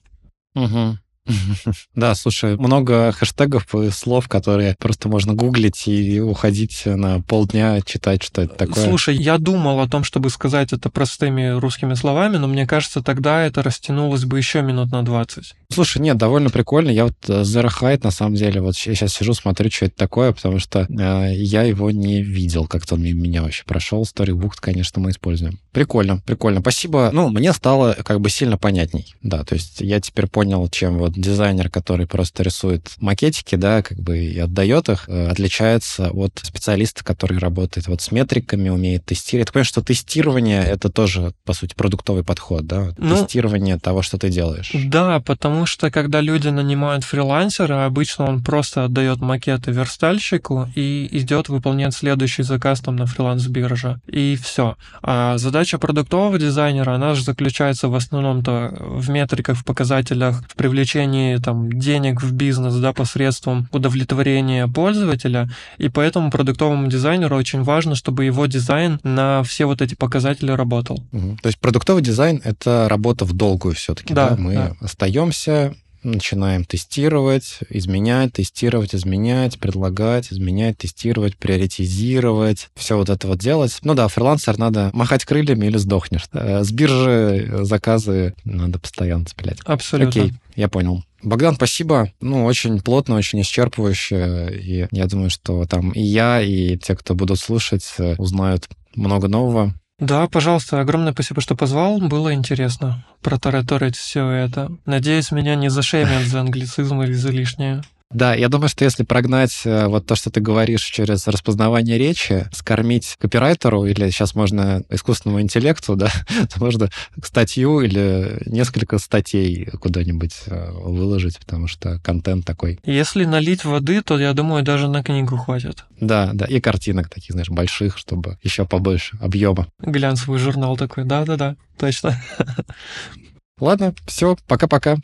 Угу. 0.54 0.98
Да, 1.94 2.14
слушай, 2.14 2.56
много 2.56 3.12
хэштегов 3.12 3.74
и 3.74 3.90
слов, 3.90 4.28
которые 4.28 4.76
просто 4.78 5.08
можно 5.08 5.34
гуглить 5.34 5.86
и 5.86 6.20
уходить 6.20 6.82
на 6.84 7.20
полдня, 7.20 7.80
читать, 7.82 8.22
что 8.22 8.42
это 8.42 8.54
такое. 8.54 8.84
Слушай, 8.84 9.16
я 9.16 9.38
думал 9.38 9.80
о 9.80 9.88
том, 9.88 10.04
чтобы 10.04 10.30
сказать 10.30 10.72
это 10.72 10.90
простыми 10.90 11.58
русскими 11.58 11.94
словами, 11.94 12.36
но 12.36 12.46
мне 12.46 12.66
кажется, 12.66 13.02
тогда 13.02 13.44
это 13.44 13.62
растянулось 13.62 14.24
бы 14.24 14.38
еще 14.38 14.62
минут 14.62 14.90
на 14.92 15.04
20. 15.04 15.54
Слушай, 15.72 16.02
нет, 16.02 16.16
довольно 16.16 16.50
прикольно. 16.50 16.90
Я 16.90 17.04
вот 17.04 17.16
э, 17.28 17.42
Zero 17.42 17.68
Height, 17.68 18.00
на 18.04 18.10
самом 18.10 18.36
деле, 18.36 18.60
вот 18.60 18.76
я 18.76 18.94
сейчас 18.94 19.14
сижу, 19.14 19.34
смотрю, 19.34 19.70
что 19.70 19.86
это 19.86 19.96
такое, 19.96 20.32
потому 20.32 20.58
что 20.58 20.86
э, 20.88 21.34
я 21.34 21.62
его 21.62 21.90
не 21.90 22.22
видел, 22.22 22.66
как-то 22.66 22.94
он 22.94 23.02
меня 23.02 23.42
вообще 23.42 23.64
прошел. 23.64 24.02
Storybook, 24.02 24.54
конечно, 24.60 25.00
мы 25.00 25.10
используем. 25.10 25.58
Прикольно, 25.72 26.18
прикольно. 26.24 26.60
Спасибо. 26.60 27.10
Ну, 27.12 27.28
мне 27.28 27.52
стало 27.52 27.94
как 28.04 28.20
бы 28.20 28.30
сильно 28.30 28.56
понятней. 28.56 29.14
Да, 29.22 29.42
то 29.42 29.54
есть 29.54 29.80
я 29.80 30.00
теперь 30.00 30.28
понял, 30.28 30.68
чем 30.68 30.98
вот 30.98 31.13
дизайнер, 31.16 31.70
который 31.70 32.06
просто 32.06 32.42
рисует 32.42 32.92
макетики, 32.98 33.54
да, 33.56 33.82
как 33.82 33.98
бы 33.98 34.18
и 34.18 34.38
отдает 34.38 34.88
их, 34.88 35.08
э, 35.08 35.28
отличается 35.28 36.10
от 36.10 36.40
специалиста, 36.42 37.04
который 37.04 37.38
работает 37.38 37.86
вот 37.88 38.00
с 38.00 38.10
метриками, 38.10 38.68
умеет 38.68 39.04
тестировать. 39.04 39.48
Я 39.48 39.52
понимаю, 39.52 39.64
что 39.66 39.82
тестирование— 39.82 40.64
это 40.64 40.88
тоже, 40.88 41.32
по 41.44 41.52
сути, 41.52 41.74
продуктовый 41.74 42.24
подход, 42.24 42.66
да? 42.66 42.94
Ну, 42.98 43.16
тестирование 43.16 43.78
того, 43.78 44.02
что 44.02 44.18
ты 44.18 44.30
делаешь. 44.30 44.70
Да, 44.74 45.20
потому 45.20 45.66
что 45.66 45.90
когда 45.90 46.20
люди 46.20 46.48
нанимают 46.48 47.04
фрилансера, 47.04 47.86
обычно 47.86 48.26
он 48.26 48.42
просто 48.42 48.84
отдает 48.84 49.20
макеты 49.20 49.70
верстальщику 49.70 50.68
и 50.74 51.08
идет 51.12 51.48
выполнять 51.48 51.94
следующий 51.94 52.42
заказ 52.42 52.80
там 52.80 52.96
на 52.96 53.06
фриланс-бирже. 53.06 54.00
И 54.06 54.38
все. 54.42 54.76
А 55.02 55.38
задача 55.38 55.78
продуктового 55.78 56.38
дизайнера, 56.38 56.92
она 56.94 57.14
же 57.14 57.22
заключается 57.22 57.88
в 57.88 57.94
основном-то 57.94 58.74
в 58.78 59.10
метриках, 59.10 59.58
в 59.58 59.64
показателях, 59.64 60.42
в 60.48 60.54
привлечении 60.54 61.03
там 61.42 61.72
денег 61.72 62.22
в 62.22 62.32
бизнес, 62.32 62.74
да, 62.76 62.92
посредством 62.92 63.68
удовлетворения 63.72 64.66
пользователя. 64.68 65.48
И 65.78 65.88
поэтому 65.88 66.30
продуктовому 66.30 66.88
дизайнеру 66.88 67.36
очень 67.36 67.62
важно, 67.62 67.94
чтобы 67.94 68.24
его 68.24 68.46
дизайн 68.46 69.00
на 69.02 69.42
все 69.42 69.66
вот 69.66 69.82
эти 69.82 69.94
показатели 69.94 70.50
работал. 70.50 71.04
Угу. 71.12 71.38
То 71.42 71.46
есть 71.48 71.58
продуктовый 71.58 72.02
дизайн— 72.02 72.40
это 72.44 72.86
работа 72.88 73.24
в 73.24 73.32
долгую 73.32 73.74
все-таки, 73.74 74.14
да? 74.14 74.30
да? 74.30 74.36
Мы 74.36 74.54
да. 74.54 74.76
остаемся 74.80 75.74
начинаем 76.04 76.64
тестировать, 76.64 77.58
изменять, 77.68 78.34
тестировать, 78.34 78.94
изменять, 78.94 79.58
предлагать, 79.58 80.32
изменять, 80.32 80.78
тестировать, 80.78 81.36
приоритизировать, 81.36 82.68
все 82.74 82.96
вот 82.96 83.10
это 83.10 83.26
вот 83.26 83.38
делать. 83.38 83.78
Ну 83.82 83.94
да, 83.94 84.08
фрилансер 84.08 84.58
надо 84.58 84.90
махать 84.92 85.24
крыльями 85.24 85.66
или 85.66 85.76
сдохнешь. 85.76 86.26
Э, 86.32 86.62
с 86.62 86.70
биржи 86.70 87.60
заказы 87.62 88.34
надо 88.44 88.78
постоянно 88.78 89.24
цеплять. 89.24 89.58
Абсолютно. 89.64 90.22
Окей, 90.22 90.34
я 90.56 90.68
понял. 90.68 91.02
Богдан, 91.22 91.54
спасибо. 91.54 92.12
Ну, 92.20 92.44
очень 92.44 92.80
плотно, 92.80 93.16
очень 93.16 93.40
исчерпывающе. 93.40 94.60
И 94.60 94.86
я 94.90 95.06
думаю, 95.06 95.30
что 95.30 95.64
там 95.64 95.90
и 95.92 96.02
я, 96.02 96.42
и 96.42 96.76
те, 96.76 96.94
кто 96.94 97.14
будут 97.14 97.38
слушать, 97.38 97.94
э, 97.98 98.14
узнают 98.18 98.68
много 98.94 99.28
нового. 99.28 99.74
Да, 100.00 100.26
пожалуйста, 100.26 100.80
огромное 100.80 101.12
спасибо, 101.12 101.40
что 101.40 101.54
позвал. 101.54 101.98
Было 102.00 102.34
интересно 102.34 103.06
протараторить 103.22 103.96
все 103.96 104.28
это. 104.28 104.72
Надеюсь, 104.86 105.30
меня 105.30 105.54
не 105.54 105.68
зашеймят 105.68 106.24
за 106.24 106.40
англицизм 106.40 107.00
или 107.02 107.12
за 107.12 107.30
лишнее. 107.30 107.82
Да, 108.10 108.34
я 108.34 108.48
думаю, 108.48 108.68
что 108.68 108.84
если 108.84 109.02
прогнать 109.02 109.62
э, 109.64 109.86
вот 109.86 110.06
то, 110.06 110.14
что 110.14 110.30
ты 110.30 110.40
говоришь 110.40 110.84
через 110.84 111.26
распознавание 111.26 111.98
речи, 111.98 112.46
скормить 112.52 113.16
копирайтеру 113.18 113.86
или 113.86 114.08
сейчас 114.10 114.34
можно 114.34 114.84
искусственному 114.88 115.40
интеллекту, 115.40 115.96
да, 115.96 116.12
то 116.52 116.60
можно 116.60 116.90
статью 117.22 117.80
или 117.80 118.40
несколько 118.46 118.98
статей 118.98 119.66
куда-нибудь 119.80 120.34
э, 120.46 120.70
выложить, 120.72 121.38
потому 121.38 121.66
что 121.66 121.98
контент 122.00 122.44
такой. 122.44 122.78
Если 122.84 123.24
налить 123.24 123.64
воды, 123.64 124.00
то, 124.00 124.18
я 124.18 124.32
думаю, 124.32 124.62
даже 124.62 124.88
на 124.88 125.02
книгу 125.02 125.36
хватит. 125.36 125.84
Да, 125.98 126.30
да, 126.32 126.44
и 126.44 126.60
картинок 126.60 127.08
таких, 127.08 127.32
знаешь, 127.32 127.50
больших, 127.50 127.98
чтобы 127.98 128.38
еще 128.42 128.64
побольше 128.64 129.18
объема. 129.20 129.66
Глянцевый 129.80 130.38
журнал 130.38 130.76
такой, 130.76 131.04
да-да-да, 131.04 131.56
точно. 131.78 132.22
Ладно, 133.58 133.94
все, 134.06 134.36
пока-пока. 134.46 134.98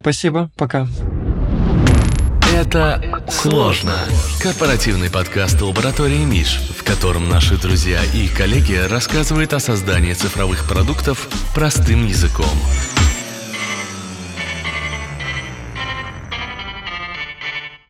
Спасибо, 0.00 0.50
пока. 0.56 0.88
Это 2.58 3.00
сложно. 3.30 3.94
Корпоративный 4.40 5.08
подкаст 5.08 5.62
лаборатории 5.62 6.24
Миш, 6.24 6.60
в 6.76 6.82
котором 6.82 7.28
наши 7.28 7.56
друзья 7.56 8.00
и 8.12 8.26
коллеги 8.26 8.74
рассказывают 8.74 9.52
о 9.52 9.60
создании 9.60 10.12
цифровых 10.12 10.66
продуктов 10.66 11.28
простым 11.54 12.04
языком. 12.04 12.50